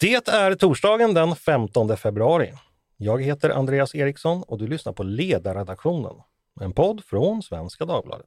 [0.00, 2.52] Det är torsdagen den 15 februari.
[2.96, 6.14] Jag heter Andreas Eriksson och du lyssnar på Ledarredaktionen,
[6.60, 8.26] en podd från Svenska Dagbladet.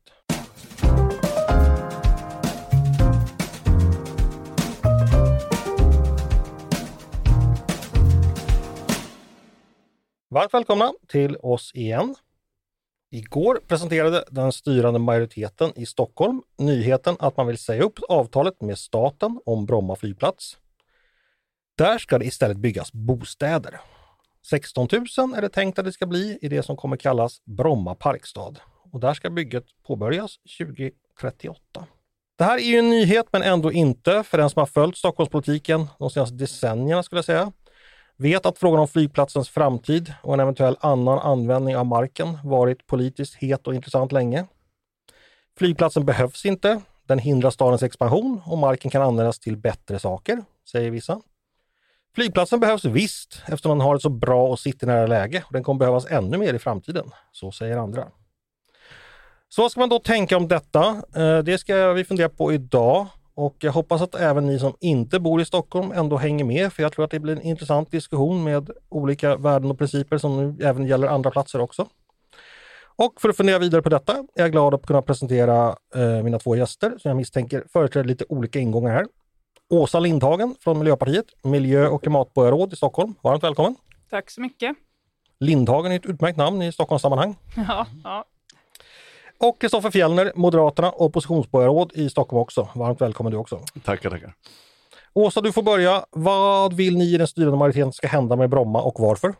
[10.29, 12.15] Varmt välkomna till oss igen.
[13.11, 18.77] Igår presenterade den styrande majoriteten i Stockholm nyheten att man vill säga upp avtalet med
[18.77, 20.57] staten om Bromma flygplats.
[21.77, 23.79] Där ska det istället byggas bostäder.
[24.49, 27.95] 16 000 är det tänkt att det ska bli i det som kommer kallas Bromma
[27.95, 28.53] parkstad
[28.91, 31.85] och där ska bygget påbörjas 2038.
[32.37, 35.87] Det här är ju en nyhet men ändå inte för den som har följt Stockholmspolitiken
[35.99, 37.51] de senaste decennierna skulle jag säga.
[38.17, 43.35] Vet att frågan om flygplatsens framtid och en eventuell annan användning av marken varit politiskt
[43.35, 44.45] het och intressant länge.
[45.57, 46.81] Flygplatsen behövs inte.
[47.07, 51.21] Den hindrar stadens expansion och marken kan användas till bättre saker, säger vissa.
[52.15, 55.79] Flygplatsen behövs visst eftersom den har ett så bra och citynära läge och den kommer
[55.79, 57.11] behövas ännu mer i framtiden.
[57.31, 58.07] Så säger andra.
[59.49, 61.01] Så vad ska man då tänka om detta?
[61.15, 65.19] Eh, det ska vi fundera på idag och jag hoppas att även ni som inte
[65.19, 68.43] bor i Stockholm ändå hänger med för jag tror att det blir en intressant diskussion
[68.43, 71.87] med olika värden och principer som nu även gäller andra platser också.
[72.95, 76.39] Och för att fundera vidare på detta är jag glad att kunna presentera eh, mina
[76.39, 79.05] två gäster som jag misstänker företräder lite olika ingångar här.
[79.73, 83.15] Åsa Lindhagen från Miljöpartiet, miljö och klimatborgarråd i Stockholm.
[83.21, 83.75] Varmt välkommen!
[84.09, 84.75] Tack så mycket!
[85.39, 87.35] Lindhagen är ett utmärkt namn i Stockholmssammanhang.
[87.55, 88.25] Ja, ja.
[89.37, 92.67] Och Kristoffer Fjellner, Moderaterna, oppositionsborgarråd i Stockholm också.
[92.75, 93.59] Varmt välkommen du också.
[93.83, 94.33] Tackar, tackar.
[95.13, 96.05] Åsa, du får börja.
[96.11, 99.33] Vad vill ni i den styrande majoriteten ska hända med Bromma och varför?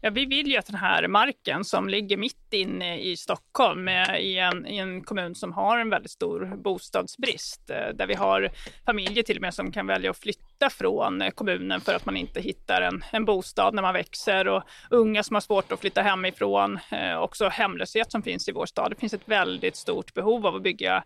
[0.00, 4.16] Ja, vi vill ju att den här marken som ligger mitt inne i Stockholm, eh,
[4.16, 8.50] i en, i en kommun som har en väldigt stor bostadsbrist, eh, där vi har
[8.86, 12.16] familjer till och med som kan välja att flytta från eh, kommunen för att man
[12.16, 16.02] inte hittar en, en bostad när man växer och unga som har svårt att flytta
[16.02, 16.78] hemifrån,
[17.18, 18.90] också hemlöshet som finns i vår stad.
[18.90, 21.04] Det finns ett väldigt stort behov av att bygga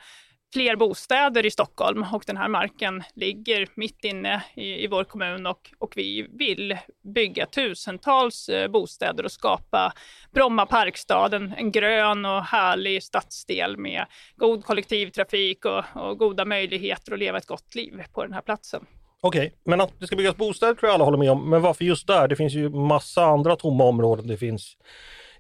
[0.53, 5.47] fler bostäder i Stockholm och den här marken ligger mitt inne i, i vår kommun
[5.47, 6.79] och, och vi vill
[7.15, 9.93] bygga tusentals eh, bostäder och skapa
[10.35, 14.07] Bromma parkstad, en, en grön och härlig stadsdel med
[14.37, 18.87] god kollektivtrafik och, och goda möjligheter att leva ett gott liv på den här platsen.
[19.23, 21.51] Okej, okay, men att det ska byggas bostäder tror jag alla håller med om.
[21.51, 22.29] Men varför just där?
[22.29, 24.27] Det finns ju massa andra tomma områden.
[24.27, 24.77] Det finns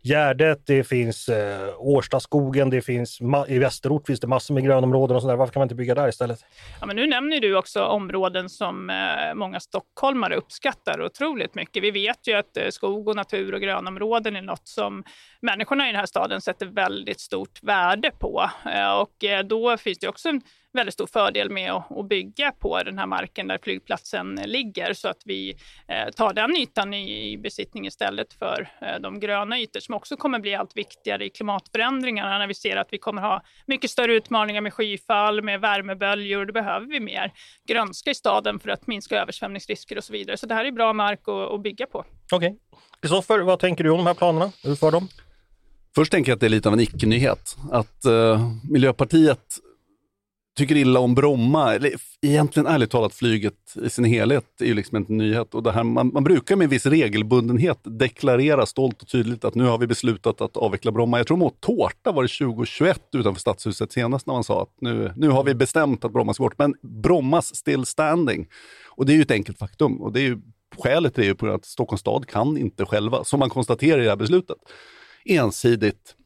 [0.02, 5.22] Gärdet, det finns eh, Årstaskogen, det finns i Västerort finns det massor med grönområden och
[5.22, 5.36] sådär.
[5.36, 6.44] Varför kan man inte bygga där istället?
[6.80, 11.82] Ja, men nu nämner du också områden som eh, många stockholmare uppskattar otroligt mycket.
[11.82, 15.04] Vi vet ju att eh, skog och natur och grönområden är något som
[15.42, 18.50] människorna i den här staden sätter väldigt stort värde på.
[18.74, 20.40] Eh, och eh, då finns det också en
[20.72, 25.08] väldigt stor fördel med att, att, bygga på den här marken där flygplatsen ligger så
[25.08, 25.56] att vi
[25.88, 30.16] eh, tar den ytan i, i besittning istället för eh, de gröna ytor som också
[30.16, 34.14] kommer bli allt viktigare i klimatförändringarna när vi ser att vi kommer ha mycket större
[34.14, 36.44] utmaningar med skyfall, med värmeböljor.
[36.44, 37.32] Då behöver vi mer
[37.68, 40.36] grönska i staden för att minska översvämningsrisker och så vidare.
[40.36, 42.04] Så det här är bra mark att, att bygga på.
[42.32, 42.36] Okej.
[42.36, 42.58] Okay.
[43.00, 44.52] Kristoffer, vad tänker du om de här planerna?
[44.62, 45.08] Hur för dem?
[45.94, 47.56] Först tänker jag att det är lite av en icke-nyhet.
[47.72, 49.44] Att uh, Miljöpartiet
[50.56, 54.96] tycker illa om Bromma, eller egentligen ärligt talat flyget i sin helhet är ju liksom
[54.96, 55.54] inte en nyhet.
[55.54, 59.64] Och det här, man, man, brukar med viss regelbundenhet deklarera stolt och tydligt att nu
[59.64, 61.18] har vi beslutat att avveckla Bromma.
[61.18, 64.74] Jag tror de åt tårta var det 2021 utanför Stadshuset senast när man sa att
[64.80, 66.58] nu, nu har vi bestämt att Bromma ska bort.
[66.58, 68.48] Men Brommas still standing.
[68.88, 70.02] Och det är ju ett enkelt faktum.
[70.02, 70.38] Och det är ju,
[70.78, 74.10] skälet är ju på att Stockholms stad kan inte själva, som man konstaterar i det
[74.10, 74.58] här beslutet,
[75.24, 76.16] ensidigt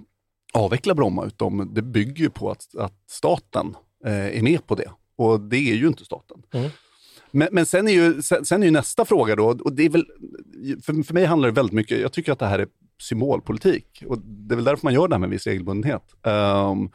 [0.54, 1.24] avveckla Bromma.
[1.24, 3.74] utan det bygger ju på att, att staten
[4.10, 4.90] är med på det.
[5.16, 6.42] Och det är ju inte staten.
[6.52, 6.70] Mm.
[7.30, 9.88] Men, men sen, är ju, sen, sen, är ju nästa fråga då, och det är
[9.88, 10.06] väl,
[10.82, 12.68] för, för mig handlar det väldigt mycket, jag tycker att det här är
[13.02, 14.02] symbolpolitik.
[14.06, 16.14] Och det är väl därför man gör det här med viss regelbundenhet.
[16.22, 16.90] Um,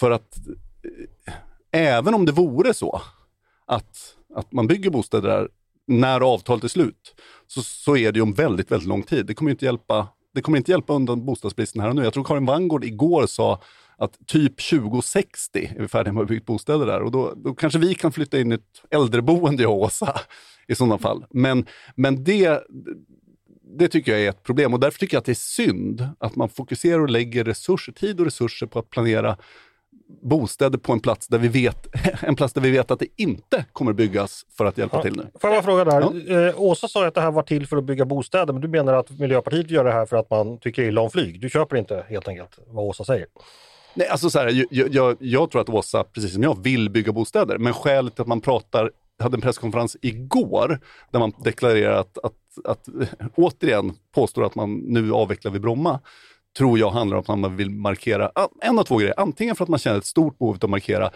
[0.00, 0.36] för att
[1.72, 3.00] eh, även om det vore så
[3.66, 3.96] att,
[4.34, 5.48] att man bygger bostäder där
[5.86, 7.14] när avtalet är slut,
[7.46, 9.26] så, så är det ju om väldigt, väldigt lång tid.
[9.26, 12.04] Det kommer inte hjälpa, det kommer inte hjälpa undan bostadsbristen här och nu.
[12.04, 13.62] Jag tror Karin Vangård igår sa
[13.96, 17.78] att typ 2060 är vi färdiga med att bygga bostäder där och då, då kanske
[17.78, 18.60] vi kan flytta in i ett
[18.90, 20.20] äldreboende, och Åsa,
[20.68, 21.24] i sådana fall.
[21.30, 22.62] Men, men det,
[23.78, 26.36] det tycker jag är ett problem och därför tycker jag att det är synd att
[26.36, 29.36] man fokuserar och lägger resurser, tid och resurser på att planera
[30.22, 31.86] bostäder på en plats där vi vet,
[32.22, 35.02] en plats där vi vet att det inte kommer byggas för att hjälpa ja.
[35.02, 35.26] till nu.
[35.40, 36.22] Får jag bara fråga där?
[36.26, 36.48] Ja.
[36.48, 38.94] Eh, Åsa sa att det här var till för att bygga bostäder, men du menar
[38.94, 41.40] att Miljöpartiet gör det här för att man tycker illa om flyg?
[41.40, 43.26] Du köper inte helt enkelt vad Åsa säger?
[43.94, 47.12] Nej, alltså så här, jag, jag, jag, tror att Åsa, precis som jag, vill bygga
[47.12, 47.58] bostäder.
[47.58, 50.80] Men skälet till att man pratar hade en presskonferens igår
[51.10, 52.88] där man deklarerar att, att, att
[53.34, 56.00] återigen påstår att man nu avvecklar vid Bromma
[56.58, 58.30] tror jag handlar om att man vill markera
[58.62, 59.14] en av två grejer.
[59.16, 61.10] Antingen för att man känner ett stort behov av att markera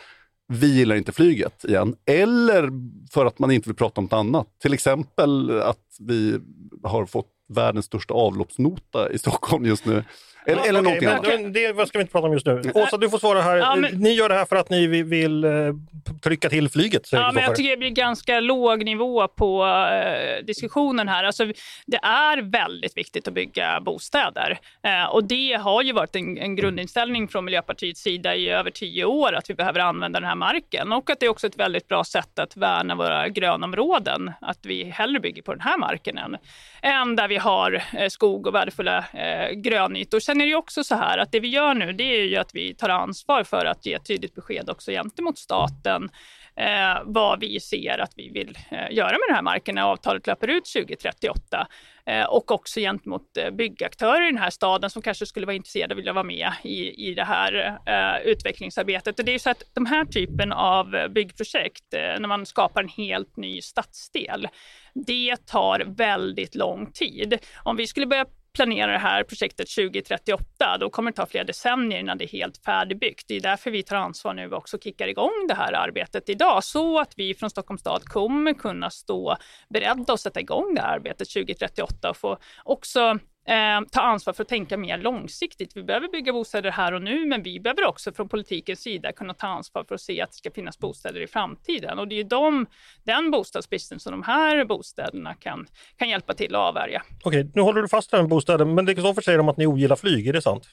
[0.49, 1.97] vi gillar inte flyget igen.
[2.07, 2.71] Eller
[3.13, 4.47] för att man inte vill prata om något annat.
[4.63, 6.41] Till exempel att vi
[6.83, 10.05] har fått världens största avloppsnota i Stockholm just nu.
[10.49, 11.55] Eller, ja, eller okay, någonting annat.
[11.55, 12.63] Det, ska vi inte prata om just nu.
[12.75, 13.57] Åsa, du får svara här.
[13.57, 13.95] Ja, men...
[13.95, 15.75] Ni gör det här för att ni vill, vill uh,
[16.23, 17.13] trycka till flyget.
[17.13, 21.25] Ja, men jag tycker det blir ganska låg nivå på uh, diskussionen här.
[21.25, 21.45] Alltså,
[21.87, 24.59] det är väldigt viktigt att bygga bostäder.
[24.87, 29.05] Uh, och det har ju varit en, en, grundinställning från Miljöpartiets sida i över tio
[29.05, 31.89] år att vi behöver använda den här marken och att det är också ett väldigt
[31.89, 34.33] bra sätt att värna våra grönområden.
[34.41, 36.37] Att vi hellre bygger på den här marken än,
[36.83, 39.05] än där vi har skog och värdefulla
[39.53, 40.21] grönytor.
[40.21, 42.37] Sen sen är det också så här att det vi gör nu det är ju
[42.37, 46.11] att vi tar ansvar för att ge tydligt besked också gentemot staten
[46.57, 50.27] eh, vad vi ser att vi vill eh, göra med den här marken när avtalet
[50.27, 51.67] löper ut 2038.
[52.07, 55.95] Eh, och också gentemot eh, byggaktörer i den här staden som kanske skulle vara intresserade
[55.95, 59.19] och vilja vara med i, i det här eh, utvecklingsarbetet.
[59.19, 62.89] Och det är så att de här typen av byggprojekt, eh, när man skapar en
[62.89, 64.49] helt ny stadsdel,
[64.95, 67.39] det tar väldigt lång tid.
[67.65, 71.99] Om vi skulle börja planera det här projektet 2038, då kommer det ta flera decennier
[71.99, 73.25] innan det är helt färdigbyggt.
[73.29, 76.65] Det är därför vi tar ansvar nu och också kickar igång det här arbetet idag,
[76.65, 79.37] så att vi från Stockholms stad kommer kunna stå
[79.69, 83.19] beredda och sätta igång det här arbetet 2038 och få också
[83.49, 85.77] eh, ta ansvar för att tänka mer långsiktigt.
[85.77, 89.35] Vi behöver bygga bostäder här och nu, men vi behöver också från politikens sida kunna
[89.35, 91.99] ta ansvar för att se att det ska finnas bostäder i framtiden.
[91.99, 92.67] Och det är de,
[93.05, 95.67] den bostadsbristen som de här bostäderna kan,
[95.97, 97.03] kan hjälpa till att avvärja.
[97.23, 99.97] Okej, nu håller du fast vid bostäder, men det Kristoffer säger om att ni ogillar
[99.97, 100.69] flyg, är det sant?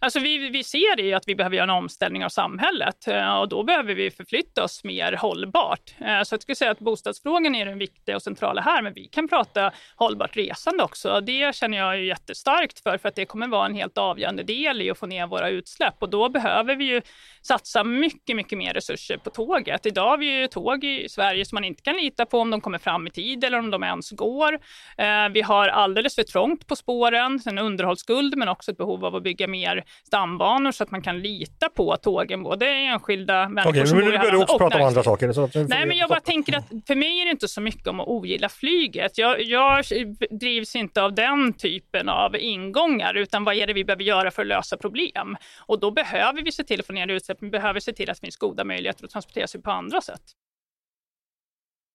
[0.00, 3.48] Alltså vi, vi ser ju att vi behöver göra en omställning av samhället eh, och
[3.48, 5.94] då behöver vi förflytta oss mer hållbart.
[6.00, 9.08] Eh, så jag skulle säga att bostadsfrågan är den viktiga och centrala här, men vi
[9.08, 11.20] kan prata hållbart resande också.
[11.20, 14.82] Det känner jag ju jättestarkt för, för att det kommer vara en helt avgörande del
[14.82, 17.02] i att få ner våra utsläpp och då behöver vi ju
[17.42, 19.86] satsa mycket, mycket mer resurser på tåget.
[19.86, 22.60] Idag har vi ju tåg i Sverige som man inte kan lita på om de
[22.60, 24.54] kommer fram i tid eller om de ens går.
[24.98, 29.16] Eh, vi har alldeles för trångt på spåren, en underhållsskuld men också ett behov av
[29.16, 33.86] att bygga mer stambanor så att man kan lita på tågen, både enskilda människor Okej,
[33.86, 35.32] som bor i nu börjar du också prata om andra saker.
[35.32, 38.00] Så Nej, men jag bara tänker att för mig är det inte så mycket om
[38.00, 39.18] att ogilla flyget.
[39.18, 39.84] Jag, jag
[40.30, 44.42] drivs inte av den typen av ingångar, utan vad är det vi behöver göra för
[44.42, 45.36] att lösa problem?
[45.66, 48.16] Och då behöver vi se till att få ner utsläppen, vi behöver se till att
[48.16, 50.22] det finns goda möjligheter att transportera sig på andra sätt.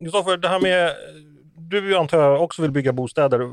[0.03, 0.93] Kristoffer, det här med,
[1.81, 3.49] du antar jag också vill bygga bostäder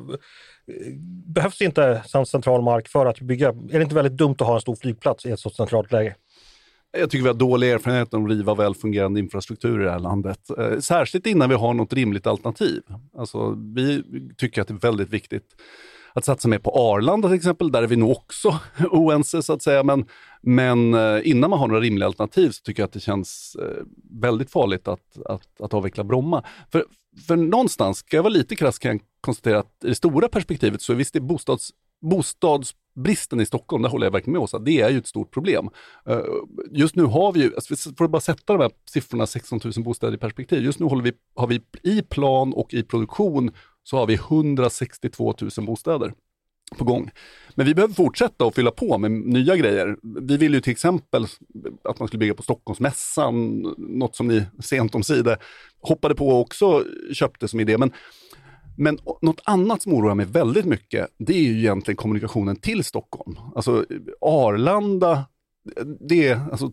[1.26, 3.49] behövs inte central mark för att bygga?
[3.49, 6.14] Är det inte väldigt dumt att ha en stor flygplats i ett så centralt läge?
[6.99, 9.99] Jag tycker vi har dålig erfarenhet av att riva väl fungerande infrastruktur i det här
[9.99, 10.38] landet.
[10.58, 12.82] Eh, särskilt innan vi har något rimligt alternativ.
[13.19, 14.05] Alltså, vi
[14.37, 15.46] tycker att det är väldigt viktigt
[16.12, 17.72] att satsa mer på Arlanda till exempel.
[17.72, 18.58] Där är vi nog också
[18.90, 19.82] oense så att säga.
[19.82, 20.06] Men,
[20.42, 23.84] men eh, innan man har några rimliga alternativ så tycker jag att det känns eh,
[24.20, 26.44] väldigt farligt att, att, att avveckla Bromma.
[26.72, 26.84] För,
[27.26, 30.82] för någonstans, ska jag vara lite krass, kan jag konstatera att i det stora perspektivet
[30.82, 31.70] så visst är bostads,
[32.00, 35.68] bostadsbristen i Stockholm, där håller jag verkligen med Åsa, det är ju ett stort problem.
[36.06, 36.20] Eh,
[36.70, 39.84] just nu har vi ju, alltså, för att bara sätta de här siffrorna 16 000
[39.84, 43.50] bostäder i perspektiv, just nu håller vi, har vi i plan och i produktion
[43.82, 46.12] så har vi 162 000 bostäder
[46.78, 47.10] på gång.
[47.54, 49.96] Men vi behöver fortsätta att fylla på med nya grejer.
[50.20, 51.26] Vi vill ju till exempel
[51.84, 55.38] att man skulle bygga på Stockholmsmässan, något som ni sent omsider
[55.80, 57.78] hoppade på och också köpte som idé.
[57.78, 57.92] Men,
[58.76, 63.37] men något annat som oroar mig väldigt mycket, det är ju egentligen kommunikationen till Stockholm.
[63.54, 63.84] Alltså
[64.20, 65.25] Arlanda
[66.08, 66.72] det är, alltså,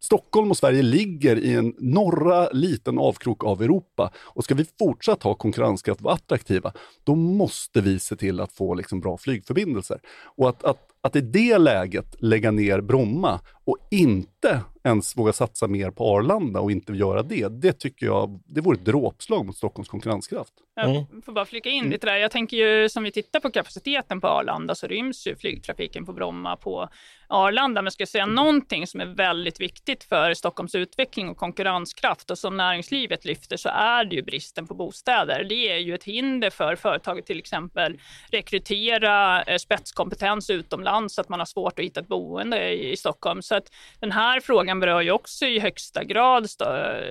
[0.00, 5.22] Stockholm och Sverige ligger i en norra liten avkrok av Europa och ska vi fortsatt
[5.22, 6.72] ha konkurrenskraft och vara attraktiva,
[7.04, 10.00] då måste vi se till att få liksom, bra flygförbindelser.
[10.36, 15.68] Och att, att, att i det läget lägga ner Bromma och inte ens våga satsa
[15.68, 19.56] mer på Arlanda och inte göra det, det tycker jag det vore ett dråpslag mot
[19.56, 20.52] Stockholms konkurrenskraft.
[20.80, 20.94] Mm.
[21.12, 22.16] Jag får bara flika in lite där.
[22.16, 26.12] Jag tänker ju som vi tittar på kapaciteten på Arlanda så ryms ju flygtrafiken på
[26.12, 26.88] Bromma på
[27.28, 27.82] Arlanda.
[27.82, 32.38] Men ska jag säga någonting som är väldigt viktigt för Stockholms utveckling och konkurrenskraft och
[32.38, 35.44] som näringslivet lyfter så är det ju bristen på bostäder.
[35.44, 38.00] Det är ju ett hinder för företaget till exempel
[38.30, 43.42] rekrytera eh, spetskompetens utomlands så att man har svårt att hitta ett boende i Stockholm.
[43.42, 46.50] Så att den här frågan berör ju också i högsta grad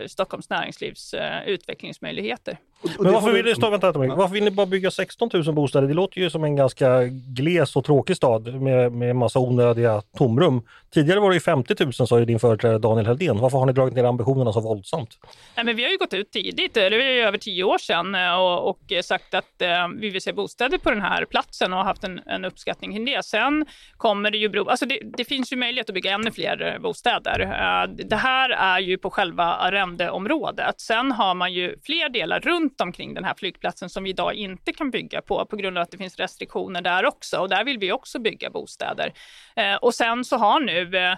[0.08, 2.58] Stockholms näringslivs eh, utvecklingsmöjligheter.
[3.00, 5.88] Men varför vill, ni, stå, vänta, vänta, varför vill ni bara bygga 16 000 bostäder?
[5.88, 7.04] Det låter ju som en ganska
[7.36, 10.62] gles och tråkig stad med, med massa onödiga tomrum.
[10.94, 13.38] Tidigare var det ju 50 000 sa ju din företrädare Daniel Heldén.
[13.38, 15.10] Varför har ni dragit ner ambitionerna så våldsamt?
[15.56, 18.16] Nej, men vi har ju gått ut tidigt, det var ju över tio år sedan
[18.16, 21.80] eh, och, och sagt att eh, vi vill se bostäder på den här platsen och
[21.80, 23.26] haft en, en uppskattning kring det.
[23.26, 23.66] Sen
[23.98, 26.82] kommer det ju bero, alltså det, det, finns ju möjlighet att bygga ännu fler eh,
[26.82, 27.40] bostäder.
[27.42, 30.82] Eh, det här är ju på själva arrendeområdet.
[30.82, 34.74] Sen har man ju fler delar runt omkring den här flygplatsen som vi idag inte
[34.74, 37.78] kan bygga på på grund av att det finns restriktioner där också och där vill
[37.78, 39.14] vi också bygga bostäder.
[39.56, 41.16] Eh, och sen så har nu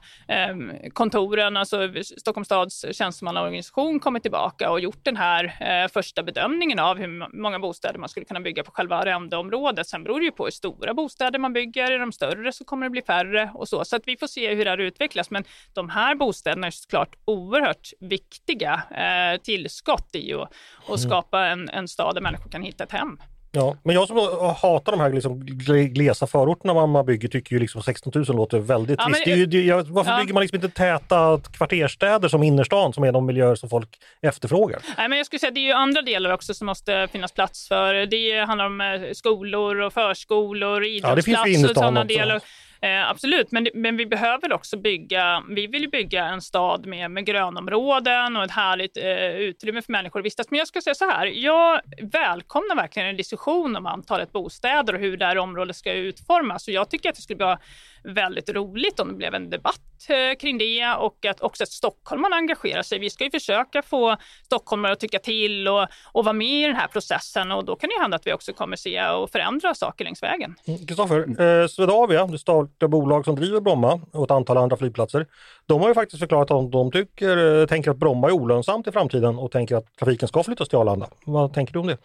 [0.93, 7.37] kontoren, alltså Stockholms stads tjänstemannaorganisation kommit tillbaka och gjort den här första bedömningen av hur
[7.41, 9.87] många bostäder man skulle kunna bygga på själva arrendeområdet.
[9.87, 11.91] Sen beror det ju på hur stora bostäder man bygger.
[11.91, 13.85] Är de större så kommer det bli färre och så.
[13.85, 15.31] Så att vi får se hur det här utvecklas.
[15.31, 20.97] Men de här bostäderna är såklart oerhört viktiga eh, tillskott i att, att mm.
[20.97, 23.17] skapa en, en stad där människor kan hitta ett hem.
[23.57, 24.17] Ja, men jag som
[24.61, 25.45] hatar de här liksom
[25.93, 29.25] glesa förorterna man, bygger tycker ju liksom 16 000 låter väldigt ja, trist.
[29.25, 30.19] Det, det, varför ja.
[30.19, 33.89] bygger man liksom inte täta kvarterstäder som innerstan som är de miljöer som folk
[34.21, 34.79] efterfrågar?
[34.97, 37.67] Nej, men jag skulle säga det är ju andra delar också som måste finnas plats
[37.67, 38.05] för.
[38.05, 42.41] Det handlar om eh, skolor och förskolor, idrottsplatser ja, och sådana delar.
[42.81, 47.25] Eh, absolut, men, men vi behöver också bygga, vi vill bygga en stad med, med
[47.25, 50.51] grönområden och ett härligt eh, utrymme för människor att vistas.
[50.51, 54.99] Men jag ska säga så här, jag välkomnar verkligen en diskussion om antalet bostäder och
[54.99, 56.67] hur det här området ska utformas.
[56.67, 57.59] Och jag tycker att det skulle vara
[58.07, 62.35] väldigt roligt om det blev en debatt eh, kring det och att också att stockholmarna
[62.35, 62.99] engagerar sig.
[62.99, 66.75] Vi ska ju försöka få stockholmare att tycka till och, och vara med i den
[66.75, 70.05] här processen och då kan det hända att vi också kommer se och förändra saker
[70.05, 70.55] längs vägen.
[70.67, 75.25] Mm, Kristoffer, eh, Swedavia, det statliga bolag som driver Bromma och ett antal andra flygplatser,
[75.65, 78.91] de har ju faktiskt förklarat att de tycker, eh, tänker att Bromma är olönsamt i
[78.91, 81.07] framtiden och tänker att trafiken ska flyttas till Arlanda.
[81.25, 81.97] Vad tänker du om det?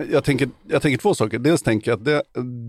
[0.00, 1.38] Eh, jag tänker, jag tänker två saker.
[1.38, 2.22] Dels tänker jag att det,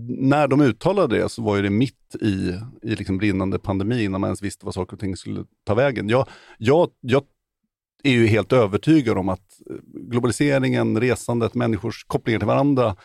[0.08, 4.28] när de uttalade det så var det mitt i, i liksom brinnande pandemi innan man
[4.28, 6.08] ens visste vad saker och ting skulle ta vägen.
[6.08, 6.28] Jag,
[6.58, 7.22] jag, jag
[8.06, 9.60] är ju helt övertygad om att
[10.10, 12.96] globaliseringen, resandet, människors kopplingar till varandra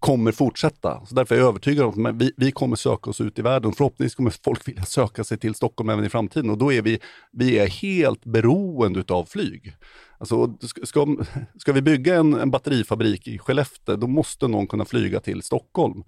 [0.00, 1.06] kommer fortsätta.
[1.06, 3.72] Så därför är jag övertygad om att vi, vi kommer söka oss ut i världen.
[3.72, 7.00] Förhoppningsvis kommer folk vilja söka sig till Stockholm även i framtiden och då är vi,
[7.32, 9.76] vi är helt beroende av flyg.
[10.18, 11.16] Alltså, ska,
[11.58, 16.04] ska vi bygga en, en batterifabrik i Skellefteå, då måste någon kunna flyga till Stockholm.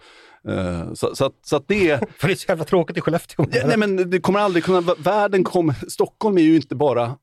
[0.48, 2.00] Uh, så, så, att, så att det...
[2.18, 3.46] För det är så jävla tråkigt i Skellefteå.
[3.52, 4.80] Ja, nej, men det kommer aldrig kunna...
[4.80, 5.90] Världen kommer...
[5.90, 7.16] Stockholm är ju inte bara...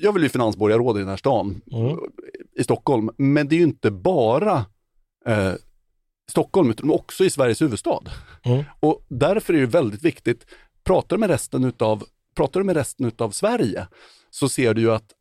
[0.00, 1.98] Jag vill bli finansborgarråd i den här stan, mm.
[2.58, 4.64] i Stockholm, men det är ju inte bara
[5.26, 5.52] eh,
[6.30, 8.02] Stockholm, utan också i Sveriges huvudstad.
[8.44, 8.64] Mm.
[8.80, 10.46] Och därför är det väldigt viktigt,
[10.84, 12.04] pratar du med resten utav,
[12.36, 13.86] pratar du med resten utav Sverige,
[14.30, 15.12] så ser du ju att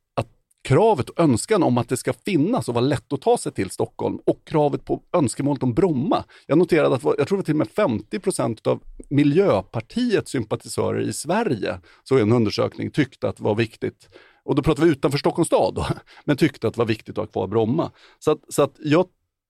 [0.66, 3.70] kravet och önskan om att det ska finnas och vara lätt att ta sig till
[3.70, 6.24] Stockholm och kravet på önskemålet om Bromma.
[6.48, 8.80] Jag noterade att jag tror att till och med 50 procent av
[9.10, 14.10] Miljöpartiets sympatisörer i Sverige, så en undersökning, tyckte att det var viktigt.
[14.46, 15.88] Och då pratar vi utanför Stockholms stad, då,
[16.26, 17.92] men tyckte att det var viktigt att ha kvar Bromma.
[18.20, 19.06] Så att, så att jag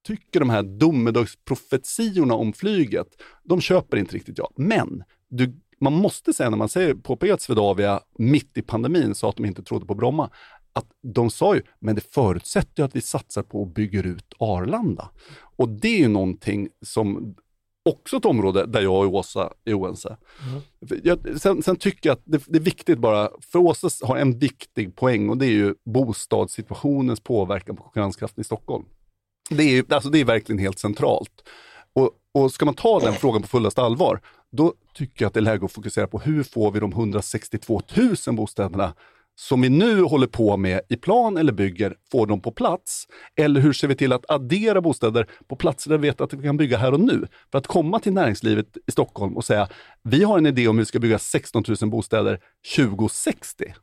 [0.08, 3.08] tycker de här domedagsprofetiorna om flyget,
[3.44, 4.54] de köper inte riktigt jag.
[4.56, 9.30] Men du, man måste säga när man säger, påpekar att Swedavia mitt i pandemin sa
[9.30, 10.30] att de inte trodde på Bromma,
[10.74, 14.34] att de sa ju, men det förutsätter ju att vi satsar på och bygger ut
[14.40, 15.10] Arlanda.
[15.58, 17.36] Och det är ju någonting som
[17.86, 20.18] också ett område där jag och Åsa är oense.
[20.48, 21.02] Mm.
[21.04, 24.40] Jag, sen, sen, tycker jag att det, det, är viktigt bara, för Åsa har en
[24.40, 28.86] viktig poäng och det är ju bostadssituationens påverkan på konkurrenskraften i Stockholm.
[29.50, 31.44] Det är, alltså det är verkligen helt centralt.
[31.94, 35.40] Och, och ska man ta den frågan på fullaste allvar, då tycker jag att det
[35.40, 37.82] är läge att fokusera på hur får vi de 162
[38.28, 38.94] 000 bostäderna
[39.36, 43.08] som vi nu håller på med i plan eller bygger, får de på plats?
[43.36, 46.44] Eller hur ser vi till att addera bostäder på platser där vi vet att vi
[46.44, 47.28] kan bygga här och nu?
[47.52, 49.68] För att komma till näringslivet i Stockholm och säga,
[50.04, 52.40] vi har en idé om hur vi ska bygga 16 000 bostäder
[52.76, 53.74] 2060.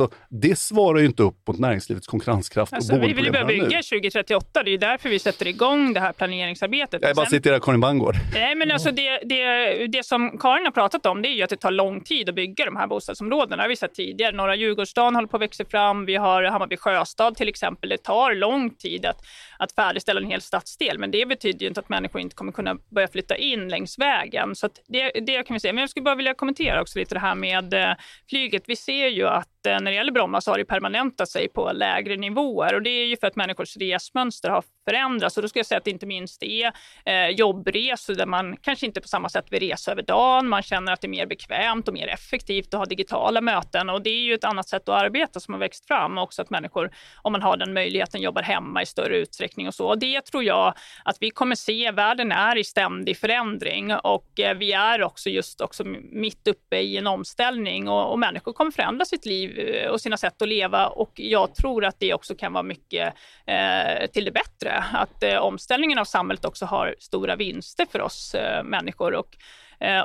[0.00, 2.72] Alltså, det svarar ju inte upp mot näringslivets konkurrenskraft.
[2.72, 5.92] Alltså, och vi vill ju börja bygga 2038, det är ju därför vi sätter igång
[5.92, 7.02] det här planeringsarbetet.
[7.02, 8.14] Jag bara Sen, citerar Karin Bangård.
[8.34, 11.50] Nej, men alltså det, det, det som Karin har pratat om det är ju att
[11.50, 13.56] det tar lång tid att bygga de här bostadsområdena.
[13.56, 14.36] Det har vi sett tidigare.
[14.36, 16.06] Norra Djurgårdsstaden håller på att växa fram.
[16.06, 17.90] Vi har Hammarby sjöstad till exempel.
[17.90, 19.16] Det tar lång tid att,
[19.62, 22.74] att färdigställa en hel stadsdel, men det betyder ju inte att människor inte kommer kunna
[22.88, 24.54] börja flytta in längs vägen.
[24.56, 25.72] Så det, det kan vi se.
[25.72, 27.94] Men jag skulle bara vilja kommentera också lite det här med eh,
[28.28, 28.62] flyget.
[28.66, 31.72] Vi ser ju att eh, när det gäller Bromma så har det permanentat sig på
[31.72, 35.36] lägre nivåer och det är ju för att människors resmönster har förändrats.
[35.36, 36.72] Och då ska jag säga att det inte minst är
[37.04, 40.48] eh, jobbresor där man kanske inte på samma sätt vill resa över dagen.
[40.48, 44.02] Man känner att det är mer bekvämt och mer effektivt att ha digitala möten och
[44.02, 46.90] det är ju ett annat sätt att arbeta som har växt fram också att människor,
[47.22, 49.94] om man har den möjligheten, jobbar hemma i större utsträckning och så.
[49.94, 51.90] Det tror jag att vi kommer se.
[51.90, 56.96] Världen är i ständig förändring och eh, vi är också just också mitt uppe i
[56.96, 60.86] en omställning och, och människor kommer förändra sitt liv eh, och sina sätt att leva
[60.86, 63.14] och jag tror att det också kan vara mycket
[63.46, 64.84] eh, till det bättre.
[64.92, 69.36] Att eh, omställningen av samhället också har stora vinster för oss eh, människor och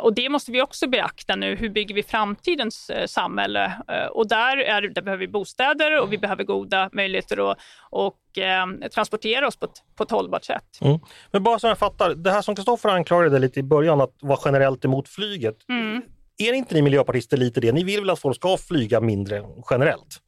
[0.02, 1.56] och det måste vi också beakta nu.
[1.56, 3.66] Hur bygger vi framtidens eh, samhälle?
[3.66, 7.58] Eh, och där, är, där behöver vi bostäder och vi behöver goda möjligheter att
[7.90, 10.82] och, eh, transportera oss på ett, på ett hållbart sätt.
[10.82, 11.00] Mm.
[11.32, 14.40] Men bara så jag fattar, det här som Kristoffer anklagade lite i början, att vara
[14.46, 15.58] generellt emot flyget.
[15.70, 16.02] Mm.
[16.38, 17.72] Är inte ni miljöpartister lite det?
[17.72, 20.22] Ni vill väl att folk ska flyga mindre generellt?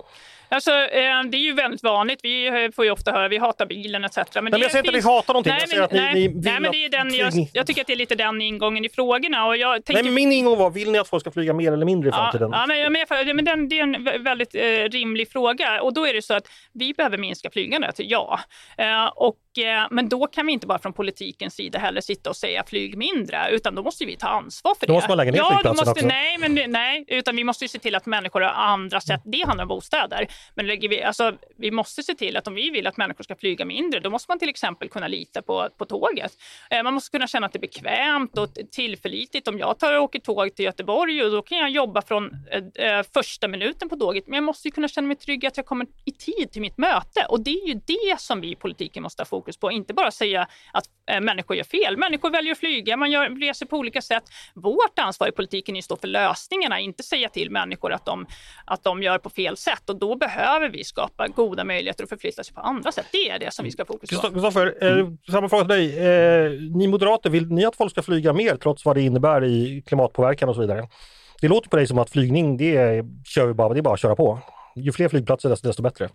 [0.50, 2.20] Alltså, eh, det är ju väldigt vanligt.
[2.24, 4.18] Vi får ju ofta höra att vi hatar bilen etc.
[4.18, 5.51] Men, men jag säger inte att ni hatar någonting.
[5.51, 7.82] Nej, jag säger att ni, nej, ni nej, men det är den, jag, jag, tycker
[7.82, 9.46] att det är lite den ingången i frågorna.
[9.46, 9.94] Och jag tänker...
[9.94, 12.12] nej, men min ingång var, vill ni att folk ska flyga mer eller mindre i
[12.12, 12.50] framtiden?
[12.51, 15.82] Ja, ja men, med, men den, det är en väldigt eh, rimlig fråga.
[15.82, 18.39] Och då är det så att vi behöver minska flygandet, ja.
[18.77, 22.36] Eh, och Eh, men då kan vi inte bara från politikens sida heller sitta och
[22.36, 24.91] säga flyg mindre, utan då måste vi ta ansvar för det.
[24.91, 26.06] Då måste man lägga ner ja, måste, också.
[26.06, 29.22] Nej, men, nej, utan vi måste se till att människor har andra sätt.
[29.25, 30.27] Det handlar om bostäder.
[30.55, 33.36] Men lägger vi, alltså, vi måste se till att om vi vill att människor ska
[33.36, 36.38] flyga mindre, då måste man till exempel kunna lita på, på tåget.
[36.69, 39.48] Eh, man måste kunna känna att det är bekvämt och tillförlitligt.
[39.48, 42.86] Om jag tar och åker tåg till Göteborg, och då kan jag jobba från eh,
[42.86, 45.88] eh första minuten på tåget, men jag måste kunna känna mig trygg att jag kommer
[46.05, 47.25] i tid till mitt möte.
[47.29, 50.12] Och det är ju det som vi i politiken måste ha fokus på, inte bara
[50.12, 51.98] säga att eh, människor gör fel.
[51.98, 54.24] Människor väljer att flyga, man gör, reser på olika sätt.
[54.53, 58.27] Vårt ansvar i politiken är att stå för lösningarna, inte säga till människor att de,
[58.65, 59.89] att de gör på fel sätt.
[59.89, 63.05] Och då behöver vi skapa goda möjligheter att förflytta sig på andra sätt.
[63.12, 64.31] Det är det som vi ska fokusera på.
[64.31, 65.98] Kristoffer, eh, samma fråga till dig.
[65.98, 69.83] Eh, ni moderater, vill ni att folk ska flyga mer trots vad det innebär i
[69.88, 70.88] klimatpåverkan och så vidare?
[71.41, 74.00] Det låter på dig som att flygning, det, kör vi bara, det är bara att
[74.00, 74.39] köra på.
[74.75, 76.09] Ju fler flygplatser desto, desto bättre.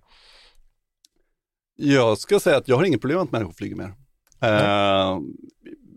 [1.77, 3.93] Jag ska säga att jag har inget problem med att människor flyger mer.
[4.45, 5.21] Uh,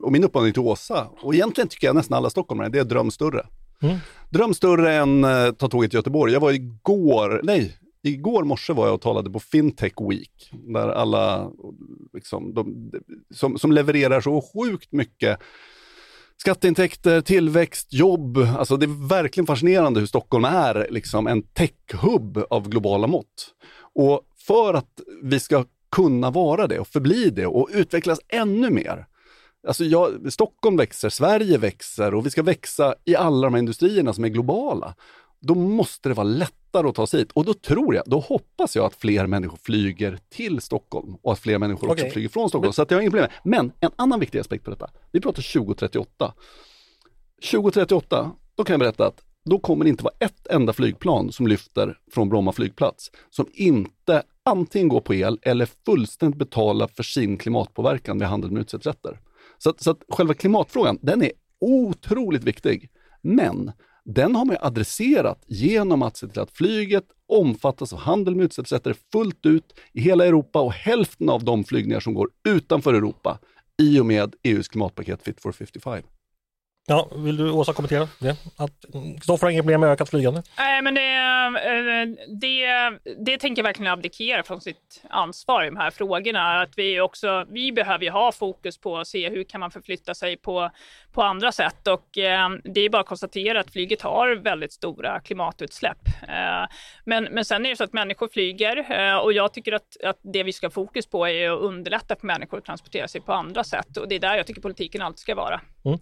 [0.02, 3.12] och min uppmaning till Åsa, och egentligen tycker jag nästan alla stockholmare, det är dröm
[3.12, 3.46] större.
[3.82, 3.98] Mm.
[4.30, 6.34] Dröm större än uh, ta tåget till Göteborg.
[6.34, 11.52] Jag var igår, nej, igår morse var jag och talade på Fintech Week, där alla
[12.14, 12.92] liksom, de,
[13.34, 15.40] som, som levererar så sjukt mycket
[16.38, 18.38] skatteintäkter, tillväxt, jobb.
[18.38, 23.54] Alltså det är verkligen fascinerande hur Stockholm är liksom en techhubb av globala mått.
[23.96, 29.06] Och för att vi ska kunna vara det och förbli det och utvecklas ännu mer.
[29.68, 34.14] Alltså jag, Stockholm växer, Sverige växer och vi ska växa i alla de här industrierna
[34.14, 34.96] som är globala.
[35.40, 38.76] Då måste det vara lättare att ta sig hit och då tror jag, då hoppas
[38.76, 42.04] jag att fler människor flyger till Stockholm och att fler människor okay.
[42.04, 42.74] också flyger från Stockholm.
[42.74, 43.30] Så att jag har inga problem.
[43.44, 46.34] Men en annan viktig aspekt på detta, vi pratar 2038.
[47.52, 51.48] 2038, då kan jag berätta att då kommer det inte vara ett enda flygplan som
[51.48, 57.38] lyfter från Bromma flygplats som inte antingen går på el eller fullständigt betalar för sin
[57.38, 59.20] klimatpåverkan med handel med utsläppsrätter.
[59.58, 62.90] Så, så att själva klimatfrågan, den är otroligt viktig.
[63.22, 63.72] Men
[64.08, 68.96] den har man adresserat genom att se till att flyget omfattas av handel med utsläppsrätter
[69.12, 73.40] fullt ut i hela Europa och hälften av de flygningar som går utanför Europa
[73.82, 76.04] i och med EUs klimatpaket Fit for 55.
[76.90, 78.36] Ja, vill du Åsa kommentera det?
[78.58, 80.44] Att Kristoffer har inga problem med ökat flygande?
[80.58, 82.66] Nej, men det, eh, det,
[83.26, 86.62] det tänker jag verkligen abdikera från sitt ansvar i de här frågorna.
[86.62, 90.16] Att vi, också, vi behöver ju ha fokus på att se hur kan man förflytta
[90.16, 90.70] sig på,
[91.12, 95.20] på andra sätt och eh, det är bara att konstatera att flyget har väldigt stora
[95.20, 96.08] klimatutsläpp.
[96.28, 100.04] Eh, men, men sen är det så att människor flyger eh, och jag tycker att,
[100.04, 103.22] att det vi ska ha fokus på är att underlätta för människor att transportera sig
[103.22, 105.62] på andra sätt och det är där jag tycker politiken alltid ska vara.
[105.86, 106.00] Mm.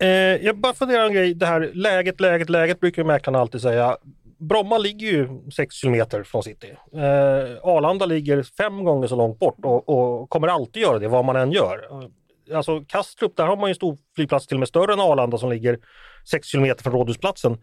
[0.00, 0.08] Eh,
[0.46, 3.96] jag bara funderar en grej, det här läget, läget, läget brukar ju mäklarna alltid säga.
[4.38, 6.70] Bromma ligger ju 6 kilometer från city.
[6.92, 11.24] Eh, Arlanda ligger fem gånger så långt bort och, och, kommer alltid göra det vad
[11.24, 11.88] man än gör.
[11.90, 15.00] Eh, alltså Kastrup, där har man ju en stor flygplats till och med större än
[15.00, 15.78] Arlanda som ligger
[16.30, 17.58] 6 kilometer från Rådhusplatsen.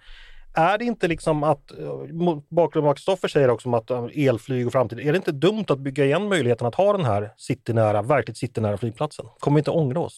[0.53, 3.89] Är det inte liksom att, eh, mot bakgrund av vad Kristoffer säger också om att
[3.89, 7.05] eh, elflyg och framtid, är det inte dumt att bygga igen möjligheten att ha den
[7.05, 9.25] här citynära, verkligt citynära flygplatsen?
[9.39, 10.17] Kommer vi inte ångra oss?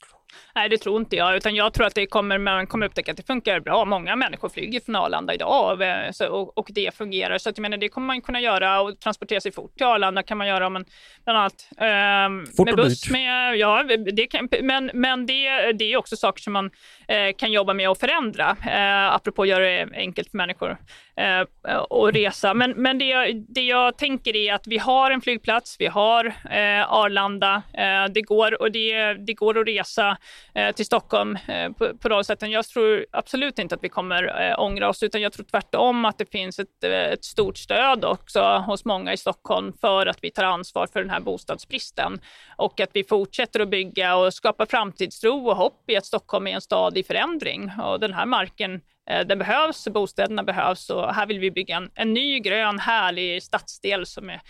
[0.56, 3.18] Nej, det tror inte jag, utan jag tror att det kommer, man kommer upptäcka att
[3.18, 3.86] det funkar bra.
[3.86, 5.82] Många människor flyger från Arlanda idag
[6.30, 7.38] och, och det fungerar.
[7.38, 10.24] Så att jag menar, det kommer man kunna göra och transportera sig fort till Arlanda
[10.24, 10.86] kan man göra om man
[11.24, 13.10] bland annat eh, med buss.
[13.10, 16.72] Med, ja, det kan, men men det, det är också saker som man
[17.08, 20.78] eh, kan jobba med att förändra, eh, apropå att göra det enkelt för människor
[21.20, 22.54] eh, och resa.
[22.54, 26.26] Men, men det, jag, det jag tänker är att vi har en flygplats, vi har
[26.26, 30.18] eh, Arlanda, eh, det, går, och det, det går att resa
[30.56, 32.52] eh, till Stockholm eh, på, på de sätten.
[32.52, 36.18] Jag tror absolut inte att vi kommer eh, ångra oss, utan jag tror tvärtom att
[36.18, 40.32] det finns ett, eh, ett stort stöd också hos många i Stockholm för att vi
[40.32, 42.20] tar ansvar för den här bostadsbristen
[42.58, 46.52] och att vi fortsätter att bygga och skapa framtidstro och hopp i att Stockholm är
[46.52, 47.72] en stad i förändring.
[47.84, 51.90] Och den här marken Eh, den behövs, bostäderna behövs och här vill vi bygga en,
[51.96, 54.42] en ny grön härlig stadsdel som är,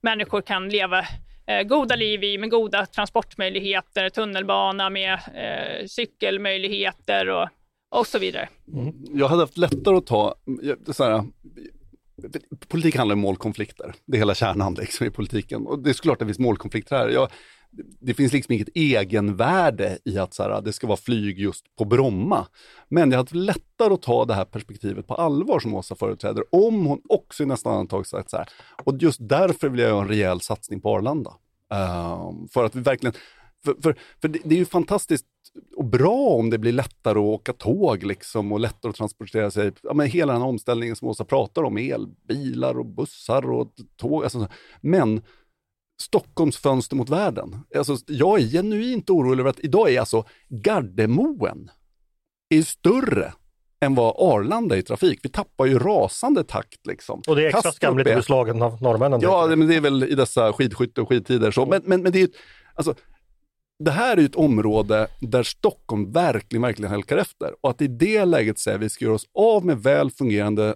[0.00, 1.00] människor kan leva
[1.46, 7.48] eh, goda liv i med goda transportmöjligheter, tunnelbana med eh, cykelmöjligheter och,
[7.90, 8.48] och så vidare.
[8.72, 8.94] Mm.
[9.14, 10.34] Jag hade haft lättare att ta,
[10.92, 11.24] så här,
[12.68, 13.94] politik handlar om målkonflikter.
[14.06, 15.66] Det är hela kärnan liksom, i politiken.
[15.66, 17.08] Och det är såklart att det finns målkonflikter här.
[17.08, 17.28] Jag,
[18.00, 21.84] det finns liksom inget egenvärde i att så här, det ska vara flyg just på
[21.84, 22.46] Bromma.
[22.88, 26.86] Men jag hade lättare att ta det här perspektivet på allvar som Åsa företräder, om
[26.86, 28.48] hon också i nästan andetag sagt så här,
[28.84, 31.34] och just därför vill jag göra en rejäl satsning på Arlanda.
[31.70, 33.14] Um, för att vi verkligen,
[33.64, 35.26] för, för, för det, det, är ju fantastiskt
[35.76, 39.72] och bra om det blir lättare att åka tåg liksom och lättare att transportera sig.
[39.82, 44.22] Ja, men hela den här omställningen som Åsa pratar om, elbilar och bussar och tåg.
[44.22, 44.48] Alltså,
[44.80, 45.22] men
[46.00, 47.56] Stockholms fönster mot världen.
[47.76, 51.70] Alltså, jag är genuint orolig över att idag är alltså Gardemoen
[52.48, 53.32] är större
[53.80, 55.20] än vad Arlanda är i trafik.
[55.22, 56.86] Vi tappar ju rasande takt.
[56.86, 57.22] Liksom.
[57.28, 59.20] Och det är extra skamligt att bli slagen av norrmännen.
[59.22, 61.66] Ja, men det är väl i dessa skidskytte och skidtider så.
[61.66, 62.28] Men, men, men det är
[62.74, 62.94] alltså,
[63.78, 67.54] det här är ett område där Stockholm verkligen, verkligen halkar efter.
[67.60, 70.74] Och att i det läget säga att vi ska göra oss av med väl fungerande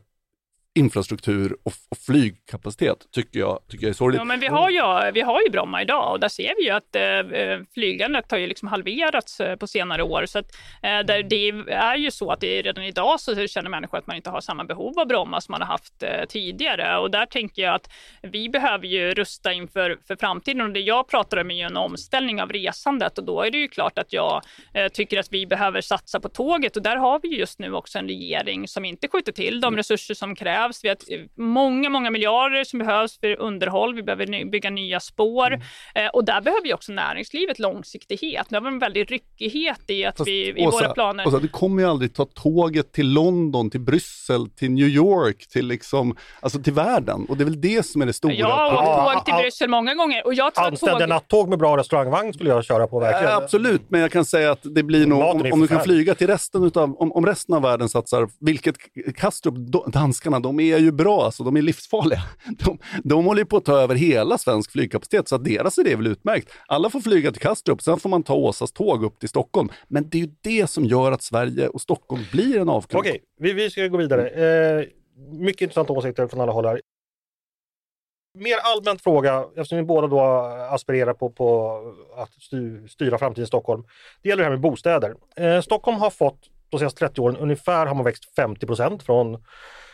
[0.81, 4.19] infrastruktur och, och, flygkapacitet tycker jag, tycker jag är sorgligt.
[4.19, 6.71] Ja, men vi har, ju, vi har ju Bromma idag och där ser vi ju
[6.71, 10.27] att eh, flygandet har ju liksom halverats eh, på senare år.
[10.27, 10.47] Så att,
[10.83, 14.17] eh, där det är ju så att det redan idag så känner människor att man
[14.17, 16.99] inte har samma behov av Bromma som man har haft eh, tidigare.
[16.99, 17.91] Och där tänker jag att
[18.23, 21.77] vi behöver ju rusta inför för framtiden och det jag pratar om är ju en
[21.77, 24.43] omställning av resandet och då är det ju klart att jag
[24.75, 27.99] eh, tycker att vi behöver satsa på tåget och där har vi just nu också
[27.99, 29.77] en regering som inte skjuter till de mm.
[29.77, 31.05] resurser som krävs krävs.
[31.09, 33.95] Vi har många, många miljarder som behövs för underhåll.
[33.95, 35.61] Vi behöver bygga nya spår mm.
[35.95, 38.51] eh, och där behöver vi också näringslivet långsiktighet.
[38.51, 41.29] Nu har vi en väldig ryckighet i att Fast, vi i Åsa, våra planer.
[41.29, 45.67] Åsa, du kommer ju aldrig ta tåget till London, till Bryssel, till New York, till
[45.67, 48.35] liksom, alltså till världen och det är väl det som är det stora.
[48.35, 51.09] Jag har åkt tåg till Bryssel många gånger och jag tror Anständiga tåg...
[51.09, 53.33] nattåg med bra restaurangvagn skulle jag köra på verkligen.
[53.33, 56.15] Äh, absolut, men jag kan säga att det blir nog, om, om du kan flyga
[56.15, 58.77] till resten utav, om, om resten av världen satsar, vilket
[59.17, 59.55] Kastrup,
[59.87, 62.23] danskarna, de de är ju bra, alltså, de är livsfarliga.
[62.65, 65.97] De, de håller på att ta över hela svensk flygkapacitet, så att deras idé är
[65.97, 66.53] väl utmärkt.
[66.67, 69.69] Alla får flyga till Kastrup, sen får man ta Åsas tåg upp till Stockholm.
[69.89, 73.01] Men det är ju det som gör att Sverige och Stockholm blir en avkrok.
[73.01, 74.29] Okej, vi, vi ska gå vidare.
[74.29, 74.87] Eh,
[75.33, 76.81] mycket intressanta åsikter från alla håll här.
[78.39, 80.21] Mer allmänt fråga, eftersom vi båda då
[80.71, 81.79] aspirerar på, på
[82.17, 82.31] att
[82.91, 83.85] styra framtiden i Stockholm.
[84.23, 85.15] Det gäller det här med bostäder.
[85.37, 89.45] Eh, Stockholm har fått de senaste 30 åren ungefär har man växt 50 procent från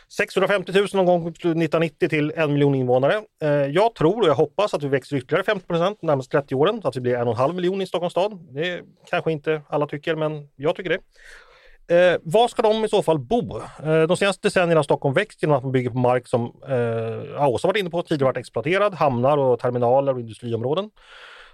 [0.08, 3.22] 650 000 någon gång 1990 till en miljon invånare.
[3.42, 6.54] Eh, jag tror och jag hoppas att vi växer ytterligare 50 procent de närmaste 30
[6.54, 8.38] åren, så att vi blir en och en halv miljon i Stockholms stad.
[8.50, 10.98] Det kanske inte alla tycker, men jag tycker det.
[11.88, 13.60] Eh, var ska de i så fall bo?
[13.82, 17.48] Eh, de senaste decennierna har Stockholm växt genom att man bygger på mark som eh,
[17.48, 20.90] Åsa varit inne på tidigare varit exploaterad, hamnar och terminaler och industriområden.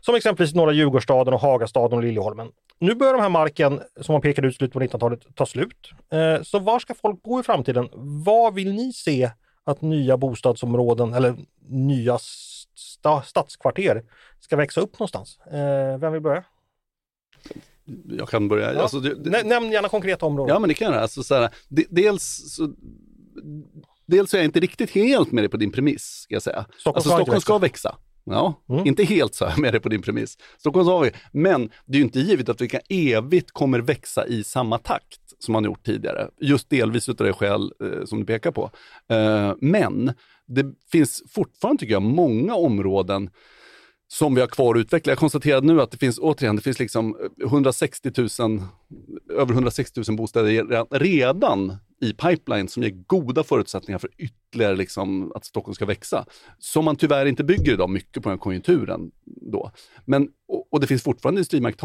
[0.04, 2.48] Som exempelvis norra Djurgårdsstaden och Hagastaden och Liljeholmen.
[2.78, 5.90] Nu börjar de här marken som man pekade ut slutet på 1900-talet ta slut.
[6.12, 7.88] Eh, så var ska folk bo i framtiden?
[8.24, 9.30] Vad vill ni se
[9.64, 11.36] att nya bostadsområden eller
[11.68, 12.18] nya
[12.74, 14.02] sta stadskvarter
[14.40, 15.38] ska växa upp någonstans?
[15.38, 16.44] Eh, vem vill börja?
[18.08, 18.74] Jag kan börja.
[18.74, 18.80] Ja.
[18.80, 20.54] Alltså, det, Nämn gärna konkreta områden.
[20.54, 21.02] Ja, men det kan jag.
[21.02, 22.74] Alltså, så här, dels, så,
[24.06, 26.66] dels är jag inte riktigt helt med dig på din premiss, ska jag säga.
[26.78, 27.96] Stockholm, alltså, Stockholm ska växa.
[28.24, 28.86] Ja, mm.
[28.86, 30.38] inte helt så här med det på din premiss.
[30.58, 34.26] Stockholms har vi, men det är ju inte givet att vi kan evigt kommer växa
[34.26, 36.28] i samma takt som man gjort tidigare.
[36.40, 38.70] Just delvis utav det skäl eh, som du pekar på.
[39.08, 40.12] Eh, men
[40.46, 43.30] det finns fortfarande, tycker jag, många områden
[44.08, 45.10] som vi har kvar att utveckla.
[45.10, 48.62] Jag konstaterade nu att det finns, återigen, det finns liksom 160 000,
[49.38, 55.44] över 160 000 bostäder redan i pipeline som ger goda förutsättningar för ytterligare liksom att
[55.44, 56.26] Stockholm ska växa.
[56.58, 59.10] Som man tyvärr inte bygger idag, mycket på den konjunkturen.
[59.24, 59.70] Då.
[60.04, 61.82] Men, och, och det finns fortfarande industrimark,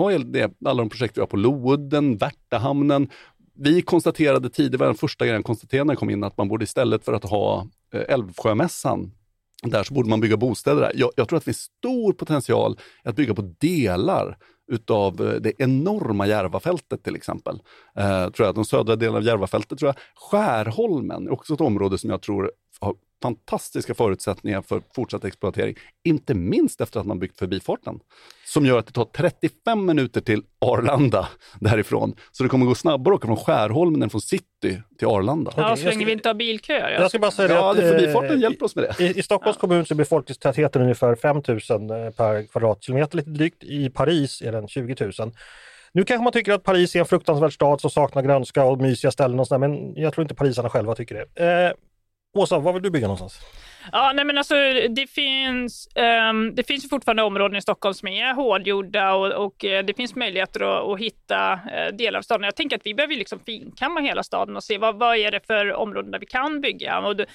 [0.66, 3.10] alla de projekt vi har på Loudden, Värtahamnen.
[3.56, 7.06] Vi konstaterade tidigare, den första grejen konstaterade när jag kom in, att man borde istället
[7.06, 9.12] för att ha eh, Älvsjömässan
[9.64, 10.92] där så borde man bygga bostäder där.
[10.96, 15.54] Jag, jag tror att det finns stor potential att bygga på delar utav eh, det
[15.58, 17.62] enorma Järvafältet till exempel.
[17.96, 19.80] Eh, tror jag, de södra delarna av Järvafältet.
[19.80, 19.96] Tror jag.
[20.16, 25.76] Skärholmen är också ett område som jag tror har fantastiska förutsättningar för fortsatt exploatering.
[26.04, 28.00] Inte minst efter att man byggt förbifarten.
[28.46, 31.28] Som gör att det tar 35 minuter till Arlanda
[31.60, 32.16] därifrån.
[32.32, 35.52] Så det kommer gå snabbare att åka från Skärholmen än från city till Arlanda.
[35.58, 36.92] Ja, så jag länge vi inte har bilköer.
[36.92, 39.04] Jag ska bara säga Ja, det att, förbifarten eh, hjälper oss med det.
[39.04, 41.44] I, I Stockholms kommun så är befolkningstätheten ungefär 5 000
[42.12, 43.64] per kvadratkilometer lite drygt.
[43.64, 45.32] I Paris är den 20 000.
[45.92, 49.12] Nu kanske man tycker att Paris är en fruktansvärd stad som saknar grönska och mysiga
[49.12, 51.46] ställen och sådär, men jag tror inte parisarna själva tycker det.
[51.46, 51.72] Eh,
[52.34, 53.40] Åsa, var vill du bygga någonstans?
[53.92, 54.56] Ja, nej men alltså,
[54.90, 55.90] det, finns,
[56.30, 60.16] um, det finns fortfarande områden i Stockholm som är hårdgjorda och, och eh, det finns
[60.16, 62.44] möjligheter att, att hitta uh, delar av staden.
[62.44, 65.48] Jag tänker att vi behöver liksom finkamma hela staden och se vad, vad är det
[65.48, 67.00] för områden där vi kan bygga.
[67.00, 67.26] Och det,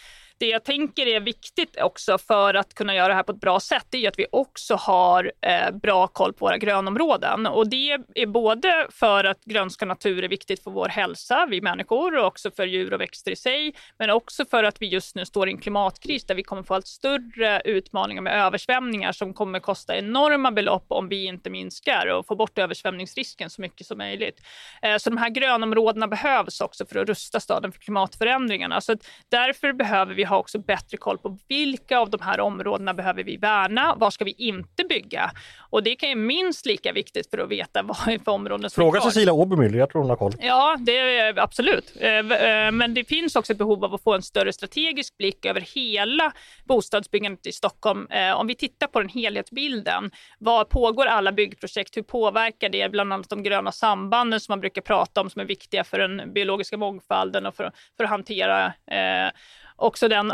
[0.43, 3.61] det jag tänker är viktigt också för att kunna göra det här på ett bra
[3.61, 7.47] sätt, det är att vi också har eh, bra koll på våra grönområden.
[7.47, 12.19] Och det är både för att grönska natur är viktigt för vår hälsa, vi människor,
[12.19, 15.27] och också för djur och växter i sig, men också för att vi just nu
[15.27, 19.61] står i en klimatkris där vi kommer få allt större utmaningar med översvämningar som kommer
[19.61, 24.41] kosta enorma belopp om vi inte minskar och får bort översvämningsrisken så mycket som möjligt.
[24.83, 28.81] Eh, Så de här grönområdena behövs också för att rusta staden för klimatförändringarna.
[28.81, 28.97] Så
[29.29, 33.37] därför behöver vi ha också bättre koll på vilka av de här områdena behöver vi
[33.37, 35.31] värna, vad ska vi inte bygga?
[35.71, 38.81] Och det kan ju minst lika viktigt för att veta vad är för områden som
[38.81, 39.11] är Fråga kvar.
[39.11, 40.33] Cecilia Obermüller, jag tror hon har koll.
[40.41, 41.93] Ja, det är absolut.
[42.01, 45.47] Eh, eh, Men det finns också ett behov av att få en större strategisk blick
[45.47, 46.32] över hela
[46.65, 48.07] bostadsbyggandet i Stockholm.
[48.11, 51.97] Eh, Om vi tittar på den helhetsbilden, vad pågår alla byggprojekt?
[51.97, 55.45] Hur påverkar det bland annat de gröna sambanden som man brukar prata om som är
[55.47, 59.33] viktiga för den biologiska mångfalden och för, för att hantera eh,
[59.77, 60.29] också den,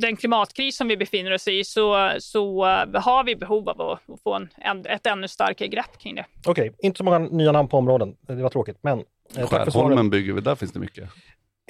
[0.00, 2.64] den klimatkris som vi befinner oss i så, så
[2.94, 6.24] har vi behov av att, få en, ett ännu starkare grepp kring det.
[6.46, 8.16] Okej, inte så många nya namn på områden.
[8.20, 9.04] Det var tråkigt, men
[9.36, 9.46] eh.
[9.46, 11.10] Skärholmen bygger vi, där finns det mycket.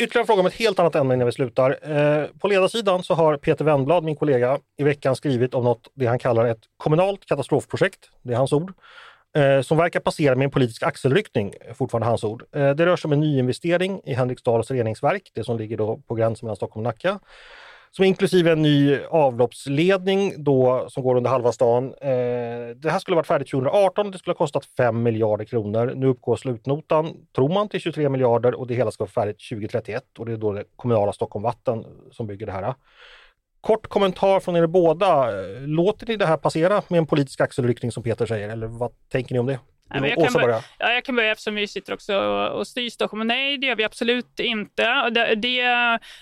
[0.00, 1.78] Ytterligare en fråga om ett helt annat ämne innan vi slutar.
[1.82, 6.06] Eh, på ledarsidan så har Peter Wennblad, min kollega, i veckan skrivit om något det
[6.06, 8.10] han kallar ett kommunalt katastrofprojekt.
[8.22, 8.72] Det är hans ord.
[9.36, 12.42] Eh, som verkar passera med en politisk axelryckning, eh, fortfarande hans ord.
[12.52, 16.14] Eh, det rör sig om en nyinvestering i Henriksdals reningsverk, det som ligger då på
[16.14, 17.18] gränsen mellan Stockholm och Nacka.
[17.90, 21.84] Som inklusive en ny avloppsledning då, som går under halva stan.
[22.00, 22.10] Eh,
[22.76, 25.92] det här skulle varit färdigt 2018 det skulle ha kostat 5 miljarder kronor.
[25.96, 30.02] Nu uppgår slutnotan, tror man, till 23 miljarder och det hela ska vara färdigt 2031
[30.18, 32.74] och det är då det kommunala Stockholm Vatten som bygger det här.
[33.60, 35.40] Kort kommentar från er båda.
[35.40, 38.92] Eh, låter ni det här passera med en politisk axelryckning som Peter säger eller vad
[39.08, 39.58] tänker ni om det?
[39.90, 42.66] Nej, men jag, kan börja, ja, jag kan börja eftersom vi sitter också och, och
[42.66, 43.26] styr Stockholm.
[43.26, 45.10] Nej, det gör vi absolut inte.
[45.10, 45.62] Det, det,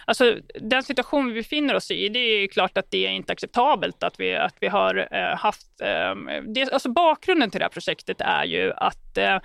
[0.05, 4.02] alltså, den situation vi befinner oss i, det är klart att det är inte acceptabelt
[4.02, 5.81] att vi, att vi har eh, haft...
[5.81, 6.14] Eh,
[6.55, 9.38] det, alltså bakgrunden till det här projektet är ju att eh,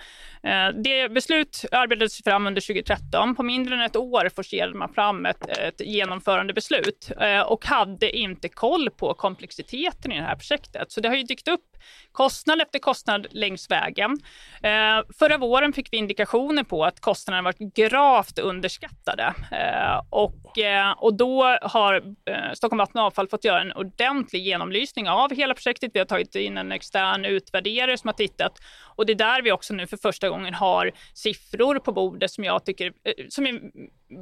[0.44, 3.36] Eh, det beslut arbetades fram under 2013.
[3.36, 8.18] På mindre än ett år forcerade man fram ett, ett genomförande beslut eh, och hade
[8.18, 10.92] inte koll på komplexiteten i det här projektet.
[10.92, 11.62] Så det har ju dykt upp
[12.12, 14.18] kostnad efter kostnad längs vägen.
[14.64, 19.34] Eh, förra våren fick vi indikationer på att kostnaderna varit gravt underskattade
[20.10, 20.36] och,
[20.98, 22.04] och då har
[22.56, 25.92] Stockholm Vatten och Avfall fått göra en ordentlig genomlysning av hela projektet.
[25.94, 28.60] Vi har tagit in en extern utvärderare som har tittat
[28.96, 32.44] och det är där vi också nu för första gången har siffror på bordet som
[32.44, 33.60] jag tycker eh, som jag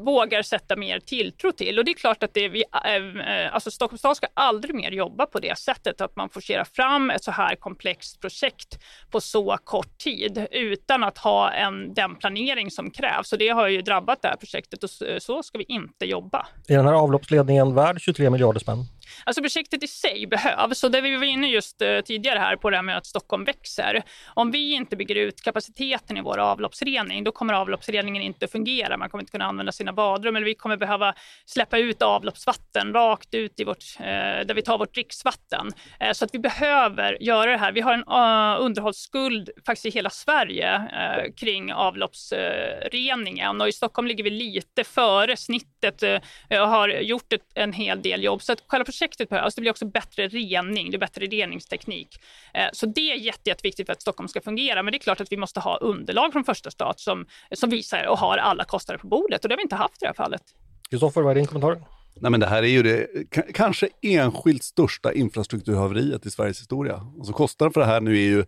[0.05, 1.79] vågar sätta mer tilltro till.
[1.79, 5.25] Och det är klart att det vi, eh, alltså Stockholms stad ska aldrig mer jobba
[5.25, 8.79] på det sättet att man forcerar fram ett så här komplext projekt
[9.11, 13.33] på så kort tid utan att ha en, den planering som krävs.
[13.33, 16.47] Och det har ju drabbat det här projektet och så ska vi inte jobba.
[16.67, 18.85] Är den här avloppsledningen värd 23 miljarder spänn?
[19.23, 22.69] Alltså projektet i sig behövs och det vi var inne just eh, tidigare här på
[22.69, 24.03] det här med att Stockholm växer.
[24.33, 28.97] Om vi inte bygger ut kapaciteten i vår avloppsrening, då kommer avloppsreningen inte fungera.
[28.97, 31.13] Man kommer inte kunna använda sina badrum eller vi kommer behöva
[31.45, 34.05] släppa ut avloppsvatten rakt ut i vårt, eh,
[34.45, 35.71] där vi tar vårt dricksvatten.
[35.99, 37.71] Eh, så att vi behöver göra det här.
[37.71, 44.07] Vi har en uh, underhållsskuld faktiskt i hela Sverige eh, kring avloppsreningen och i Stockholm
[44.07, 48.41] ligger vi lite före snittet eh, och har gjort ett, en hel del jobb.
[48.41, 49.55] Så att själva projektet behövs.
[49.55, 52.07] Det blir också bättre rening, det är bättre reningsteknik.
[52.53, 54.83] Eh, Så det är jätte, jätteviktigt för att Stockholm ska fungera.
[54.83, 58.07] Men det är klart att vi måste ha underlag från första stat som, som visar
[58.07, 59.43] och har alla kostnader på bordet.
[59.45, 60.41] Och det har vi inte haft i det här fallet.
[60.89, 61.81] Kristoffer, vad är din kommentar?
[62.21, 67.01] Nej, men det här är ju det ka- kanske enskilt största infrastrukturhaveriet i Sveriges historia.
[67.17, 68.45] Alltså kostnaden för det här nu är ju, är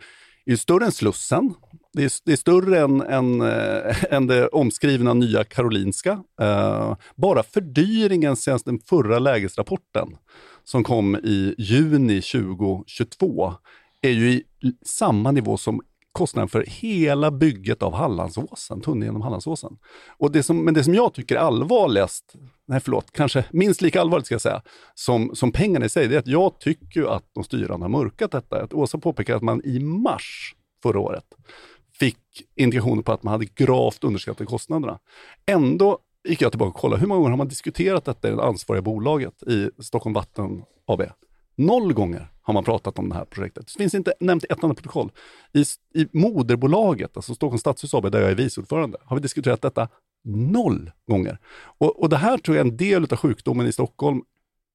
[0.52, 1.54] ju större än Slussen.
[1.94, 6.24] Det är, det är större än, än, äh, än det omskrivna nya Karolinska.
[6.42, 10.08] Eh, bara fördyringen sen den förra lägesrapporten
[10.64, 13.54] som kom i juni 2022
[14.02, 14.44] är ju i
[14.86, 19.78] samma nivå som kostnaden för hela bygget av Hallandsåsen, tunneln genom Hallandsåsen.
[20.18, 22.34] Och det som, men det som jag tycker är allvarligast,
[22.66, 24.62] nej förlåt, kanske minst lika allvarligt ska jag säga,
[24.96, 28.32] som, som pengarna i sig, det är att jag tycker att de styrande har mörkat
[28.32, 28.64] detta.
[28.64, 31.26] Att Åsa påpekar att man i mars förra året
[32.00, 32.18] fick
[32.56, 35.00] indikationer på att man hade gravt underskattat kostnaderna.
[35.46, 38.44] Ändå gick jag tillbaka och kollade, hur många gånger har man diskuterat detta i det
[38.44, 41.02] ansvariga bolaget i Stockholm Vatten AB?
[41.56, 43.68] Noll gånger har man pratat om det här projektet.
[43.68, 45.12] Det finns inte nämnt ett enda protokoll.
[45.54, 45.62] I,
[46.02, 49.88] I moderbolaget, alltså Stockholms stadshus AB, där jag är vice ordförande, har vi diskuterat detta
[50.24, 51.38] noll gånger.
[51.78, 54.22] Och, och det här tror jag är en del av sjukdomen i Stockholm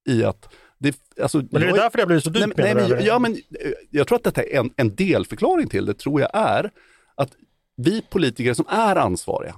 [0.09, 2.57] i att det, alltså, men är det därför det har blivit så dyrt?
[2.57, 5.85] Nej, nej, men, ja, men eh, jag tror att detta är en, en delförklaring till
[5.85, 6.71] det, tror jag är
[7.15, 7.31] att
[7.77, 9.55] vi politiker som är ansvariga,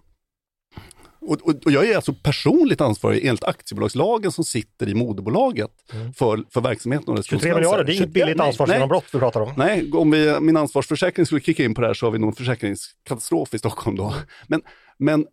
[1.21, 6.13] och, och, och, jag är alltså personligt ansvarig enligt aktiebolagslagen som sitter i moderbolaget mm.
[6.13, 7.17] för, för verksamheten.
[7.17, 9.53] Och 23 miljarder, det är inget billigt ansvarsgenombrott vi pratar om.
[9.58, 12.29] Nej, om vi, min ansvarsförsäkring skulle kicka in på det här så har vi nog
[12.29, 14.13] en försäkringskatastrof i Stockholm då.
[14.47, 14.62] Men,
[14.97, 15.27] men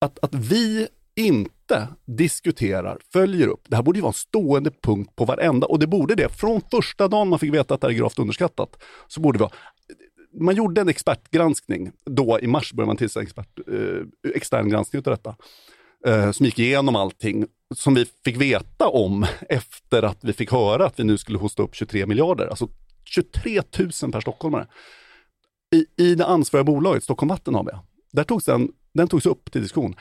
[0.00, 3.62] att, att vi inte diskuterar, följer upp.
[3.68, 6.28] Det här borde ju vara en stående punkt på varenda, och det borde det.
[6.28, 9.42] Från första dagen man fick veta att det här är gravt underskattat, så borde det
[9.42, 9.52] vara
[10.32, 11.92] man gjorde en expertgranskning.
[12.04, 15.36] Då i mars började man tillsätta expert, eh, extern granskning av detta.
[16.06, 20.86] Eh, som gick igenom allting som vi fick veta om efter att vi fick höra
[20.86, 22.46] att vi nu skulle hosta upp 23 miljarder.
[22.46, 22.68] Alltså
[23.04, 24.66] 23 000 per stockholmare.
[25.74, 27.70] I, i det ansvariga bolaget, Stockholm Vatten AB,
[28.12, 29.94] där togs den, den togs upp till diskussion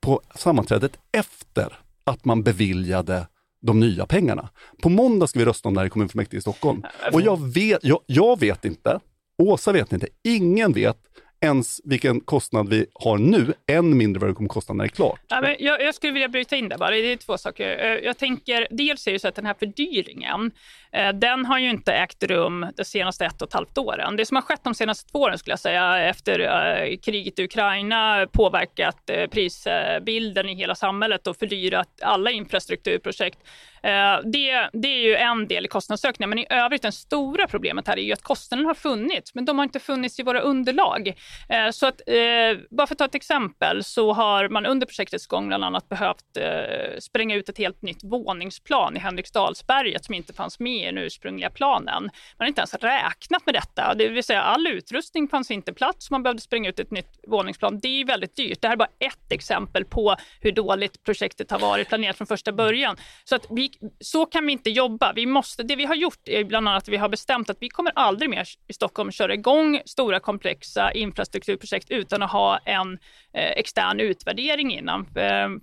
[0.00, 3.26] på sammanträdet efter att man beviljade
[3.60, 4.50] de nya pengarna.
[4.82, 6.82] På måndag ska vi rösta om det här i kommunfullmäktige i Stockholm.
[7.12, 9.00] Och jag vet, jag, jag vet inte,
[9.38, 10.98] Åsa vet inte, ingen vet
[11.40, 14.88] ens vilken kostnad vi har nu, än mindre vad det kommer kosta när det är
[14.88, 15.20] klart.
[15.28, 16.90] Ja, men jag, jag skulle vilja bryta in där bara.
[16.90, 17.84] Det är två saker.
[17.84, 20.50] Eh, jag tänker, dels är det så att den här fördyringen,
[20.92, 24.16] eh, den har ju inte ägt rum de senaste ett och ett halvt åren.
[24.16, 27.44] Det som har skett de senaste två åren skulle jag säga, efter eh, kriget i
[27.44, 33.38] Ukraina, påverkat prisbilden i hela samhället och fördyrat alla infrastrukturprojekt.
[33.82, 37.88] Eh, det, det är ju en del i kostnadsökningen, men i övrigt det stora problemet
[37.88, 41.08] här är ju att kostnaderna har funnits, men de har inte funnits i våra underlag.
[41.48, 45.26] Eh, så att, eh, bara för att ta ett exempel så har man under projektets
[45.26, 50.32] gång bland annat behövt eh, spränga ut ett helt nytt våningsplan i Henriksdalsberget som inte
[50.32, 52.02] fanns med i den ursprungliga planen.
[52.02, 56.10] Man har inte ens räknat med detta, det vill säga all utrustning fanns inte plats,
[56.10, 57.78] man behövde spränga ut ett nytt våningsplan.
[57.78, 58.60] Det är väldigt dyrt.
[58.60, 62.52] Det här är bara ett exempel på hur dåligt projektet har varit planerat från första
[62.52, 62.96] början.
[63.24, 63.69] Så, att vi,
[64.00, 65.12] så kan vi inte jobba.
[65.12, 67.68] Vi måste, det vi har gjort är bland annat att vi har bestämt att vi
[67.68, 72.98] kommer aldrig mer i Stockholm köra igång stora komplexa infrastrukturprojekt utan att ha en
[73.32, 75.00] eh, extern utvärdering innan.
[75.00, 75.06] Eh,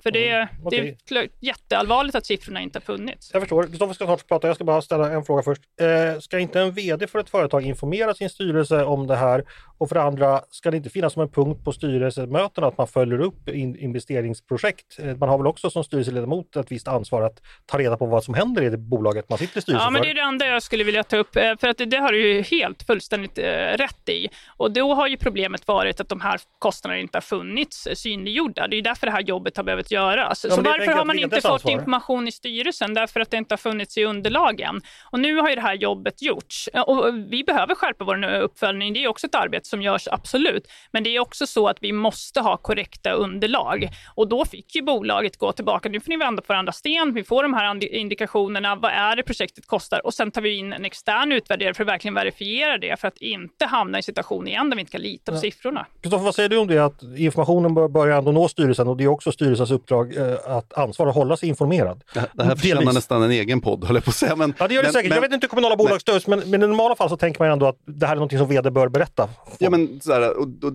[0.03, 0.95] för det, mm, okay.
[1.09, 3.29] det är jätteallvarligt att siffrorna inte har funnits.
[3.33, 3.63] Jag förstår.
[3.63, 4.47] Kristoffer ska snart prata.
[4.47, 5.61] Jag ska bara ställa en fråga först.
[5.81, 9.43] Eh, ska inte en VD för ett företag informera sin styrelse om det här?
[9.77, 12.87] Och för det andra, ska det inte finnas som en punkt på styrelsemötena att man
[12.87, 14.99] följer upp in investeringsprojekt?
[14.99, 18.23] Eh, man har väl också som styrelseledamot ett visst ansvar att ta reda på vad
[18.23, 20.45] som händer i det bolaget man sitter i styrelsen Ja, men det är det andra
[20.45, 23.43] jag skulle vilja ta upp, eh, för att det, har du ju helt fullständigt eh,
[23.77, 24.27] rätt i.
[24.57, 28.67] Och då har ju problemet varit att de här kostnaderna inte har funnits synliggjorda.
[28.67, 30.45] Det är därför det här jobbet har behövt göras.
[30.49, 32.93] Ja, så varför har man inte fått information i styrelsen?
[32.93, 34.81] Därför att det inte har funnits i underlagen.
[35.11, 36.69] Och nu har ju det här jobbet gjorts.
[36.87, 38.93] Och vi behöver skärpa vår uppföljning.
[38.93, 40.67] Det är också ett arbete som görs, absolut.
[40.91, 43.89] Men det är också så att vi måste ha korrekta underlag.
[44.15, 45.89] Och då fick ju bolaget gå tillbaka.
[45.89, 47.13] Nu får ni vända på varandra sten.
[47.13, 48.75] Vi får de här indikationerna.
[48.75, 50.05] Vad är det projektet kostar?
[50.05, 52.99] Och sen tar vi in en extern utvärderare för att verkligen verifiera det.
[52.99, 55.41] För att inte hamna i en situation igen där vi inte kan lita på ja.
[55.41, 55.85] siffrorna.
[56.01, 59.03] Kristoffer, vad säger du om det att informationen bör, börjar ändå nå styrelsen och det
[59.03, 62.03] är också styrelsens uppdrag eh, att ansvara och hålla sig informerad.
[62.13, 64.35] Det, det här förtjänar nästan en egen podd, höll jag på att säga.
[64.35, 65.09] Men, ja, det gör det men, säkert.
[65.09, 67.39] Men, jag vet inte hur kommunala bolag stöds, men, men i normala fall så tänker
[67.39, 69.29] man ändå att det här är något som vd bör berätta.
[69.57, 70.73] Ja, men så här, och, och,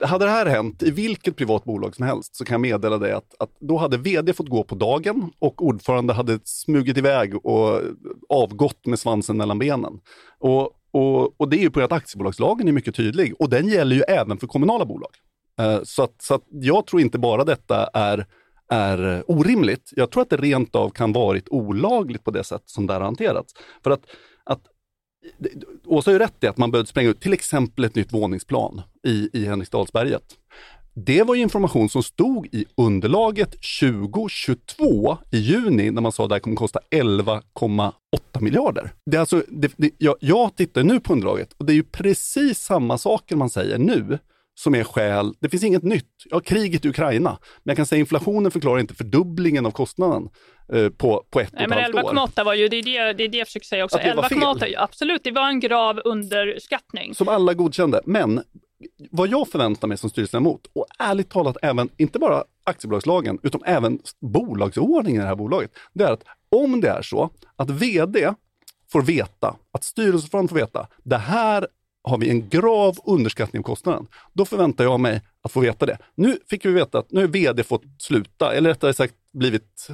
[0.00, 3.12] hade det här hänt i vilket privat bolag som helst så kan jag meddela dig
[3.12, 7.80] att, att då hade vd fått gå på dagen och ordförande hade smugit iväg och
[8.28, 10.00] avgått med svansen mellan benen.
[10.38, 13.96] Och, och, och det är ju på att aktiebolagslagen är mycket tydlig och den gäller
[13.96, 15.10] ju även för kommunala bolag.
[15.60, 18.26] Eh, så att, så att jag tror inte bara detta är
[18.70, 19.92] är orimligt.
[19.96, 23.00] Jag tror att det rent av kan varit olagligt på det sätt som det har
[23.00, 23.54] hanterats.
[23.84, 24.06] För att, att
[25.86, 28.82] Åsa har ju rätt i att man behövde spränga ut till exempel ett nytt våningsplan
[29.06, 30.22] i, i Henriksdalsberget.
[30.94, 36.34] Det var information som stod i underlaget 2022 i juni när man sa att det
[36.34, 37.92] här kommer kosta 11,8
[38.40, 38.92] miljarder.
[39.10, 41.82] Det är alltså, det, det, jag, jag tittar nu på underlaget och det är ju
[41.82, 44.18] precis samma saker man säger nu
[44.62, 45.34] som är skäl.
[45.40, 46.24] Det finns inget nytt.
[46.24, 47.30] Ja, kriget i Ukraina.
[47.62, 50.28] Men jag kan säga inflationen förklarar inte fördubblingen av kostnaden
[50.72, 52.14] eh, på, på ett Nej, och ett halvt år.
[52.14, 53.98] Men 11,8 var ju, det är det, det är det jag försöker säga också.
[53.98, 54.38] Att det var fel.
[54.38, 57.14] 11,8, absolut, det var en grav underskattning.
[57.14, 58.00] Som alla godkände.
[58.04, 58.42] Men
[59.10, 63.98] vad jag förväntar mig som styrelseledamot och ärligt talat även, inte bara aktiebolagslagen, utan även
[64.20, 68.34] bolagsordningen i det här bolaget, det är att om det är så att vd
[68.92, 71.66] får veta, att styrelseordföranden får veta, det här
[72.02, 74.06] har vi en grav underskattning av kostnaden.
[74.32, 75.98] Då förväntar jag mig att få veta det.
[76.14, 79.88] Nu fick vi veta att nu har vd fått sluta, eller rättare sagt blivit,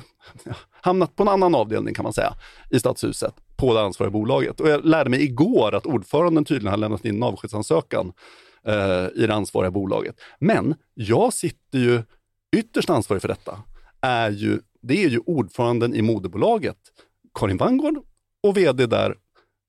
[0.44, 2.34] ja, hamnat på en annan avdelning kan man säga,
[2.70, 4.61] i Stadshuset på det ansvariga bolaget.
[4.61, 8.12] Och jag lärde mig igår att ordföranden tydligen har lämnat in en avskedsansökan
[8.66, 10.20] eh, i det ansvariga bolaget.
[10.38, 12.02] Men jag sitter ju
[12.57, 13.62] ytterst ansvarig för detta.
[14.00, 16.78] Är ju, det är ju ordföranden i moderbolaget,
[17.34, 17.98] Karin Vangård,
[18.42, 19.14] och vd där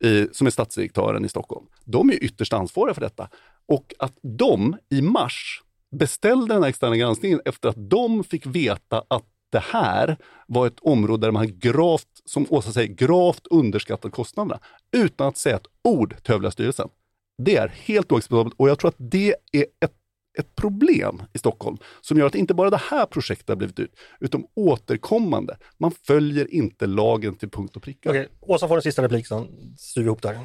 [0.04, 1.66] i, som är statsdirektören i Stockholm.
[1.86, 3.30] De är ytterst ansvariga för detta.
[3.66, 9.04] Och att de i mars beställde den här externa granskningen efter att de fick veta
[9.08, 10.18] att det här
[10.48, 14.60] var ett område där man gravt, som Åsa säger, gravt underskattat kostnaderna
[14.92, 16.90] utan att säga ett ord till styrelsen.
[17.38, 19.94] Det är helt oacceptabelt och jag tror att det är ett,
[20.40, 23.92] ett problem i Stockholm som gör att inte bara det här projektet har blivit ut,
[24.20, 25.58] utan återkommande.
[25.78, 28.10] Man följer inte lagen till punkt och pricka.
[28.10, 30.40] Okej, Åsa får en sista replik, sen syr vi ihop där.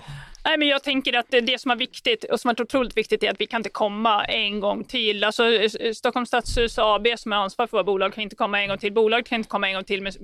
[0.45, 3.23] Nej, men jag tänker att det, det som är viktigt och som är otroligt viktigt
[3.23, 5.25] är att vi kan inte komma en gång till.
[5.25, 5.43] Alltså,
[5.95, 8.93] Stockholms stadshus AB som är ansvar för våra bolag kan inte komma en gång till.
[8.93, 10.17] Bolaget kan inte komma en gång till med,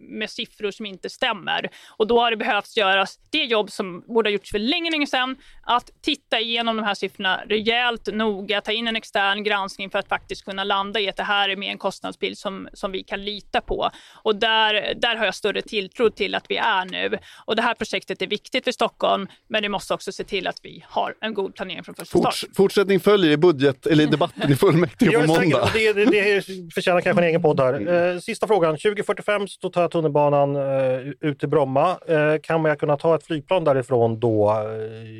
[0.00, 1.68] med siffror som inte stämmer.
[1.96, 5.06] Och då har det behövt göras det jobb som borde ha gjorts för länge, länge
[5.06, 5.36] sedan.
[5.62, 10.08] Att titta igenom de här siffrorna rejält, noga, ta in en extern granskning för att
[10.08, 13.24] faktiskt kunna landa i att det här är med en kostnadsbild som, som vi kan
[13.24, 13.90] lita på.
[14.22, 17.18] Och där, där har jag större tilltro till att vi är nu.
[17.44, 20.60] Och det här projektet är viktigt för Stockholm, men vi måste också se till att
[20.62, 22.56] vi har en god planering från första Forts, start.
[22.56, 25.70] Fortsättning följer i budget, eller i debatten i fullmäktige på det måndag.
[25.72, 26.42] det, det, det
[26.74, 28.12] förtjänar kanske en egen podd här.
[28.14, 31.98] Eh, sista frågan, 2045 så tar tunnelbanan eh, ut till Bromma.
[32.08, 34.52] Eh, kan man kunna ta ett flygplan därifrån då?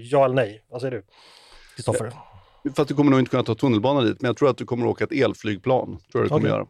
[0.05, 0.63] Ja eller nej?
[0.71, 1.03] Vad säger du?
[1.77, 2.13] Kristoffer?
[2.75, 4.87] Fast du kommer nog inte kunna ta tunnelbanan dit, men jag tror att du kommer
[4.87, 5.87] åka ett elflygplan.
[5.87, 6.67] Tror jag du kommer göra.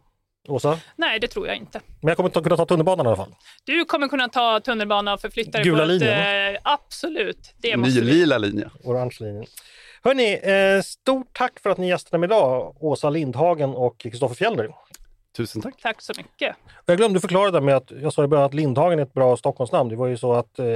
[0.49, 0.79] Åsa?
[0.97, 1.81] Nej, det tror jag inte.
[2.01, 3.35] Men jag kommer inte kunna ta tunnelbanan i alla fall.
[3.65, 7.77] Du kommer kunna ta tunnelbana och förflytta dig Gula på ett, linjen, eh, Absolut, det
[7.77, 8.71] Ny måste lila linje.
[8.85, 9.45] Orange linjen.
[10.03, 14.71] Hörni, eh, stort tack för att ni gästade mig idag, Åsa Lindhagen och Kristoffer Fjellner.
[15.37, 15.75] Tusen tack.
[15.83, 16.57] Tack så mycket.
[16.87, 19.37] Jag glömde förklara det med att jag sa i början att Lindhagen är ett bra
[19.37, 19.91] Stockholmsnamn.
[19.91, 20.67] Det var ju så att, eh,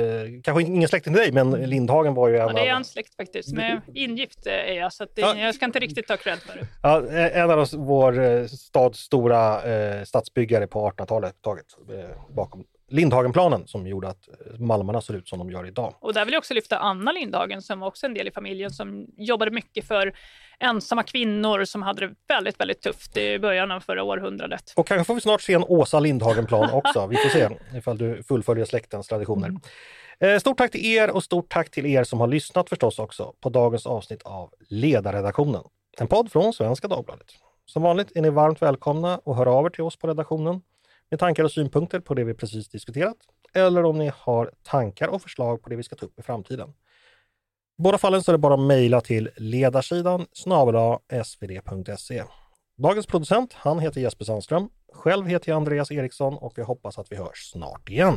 [0.44, 2.74] kanske ingen släkting till dig, men Lindhagen var ju en Ja, det är av...
[2.74, 3.52] hans släkt faktiskt.
[3.52, 5.36] Men ingift är jag, så att det, Ja.
[5.36, 6.66] jag ska inte riktigt ta cred för det.
[6.82, 13.66] Ja, en av vår eh, stads stora eh, stadsbyggare på 1800-talet taget eh, bakom Lindhagenplanen
[13.66, 15.94] som gjorde att eh, Malmarna ser ut som de gör idag.
[16.00, 18.70] Och där vill jag också lyfta Anna Lindhagen som var också en del i familjen
[18.70, 20.12] som jobbade mycket för
[20.58, 24.72] ensamma kvinnor som hade det väldigt, väldigt tufft i början av förra århundradet.
[24.76, 27.06] Och kanske får vi snart se en Åsa Lindhagenplan också.
[27.06, 29.52] Vi får se ifall du fullföljer släktens traditioner.
[30.20, 33.34] Eh, Stort tack till er och stort tack till er som har lyssnat förstås också
[33.40, 35.62] på dagens avsnitt av Ledarredaktionen.
[35.98, 37.26] En podd från Svenska Dagbladet.
[37.66, 40.60] Som vanligt är ni varmt välkomna och hör av er till oss på redaktionen
[41.10, 43.16] med tankar och synpunkter på det vi precis diskuterat
[43.54, 46.68] eller om ni har tankar och förslag på det vi ska ta upp i framtiden.
[47.78, 52.22] I båda fallen så är det bara att mejla till ledarsidan snabel svd.se.
[52.76, 54.68] Dagens producent, han heter Jesper Sandström.
[54.92, 58.16] Själv heter jag Andreas Eriksson och jag hoppas att vi hörs snart igen.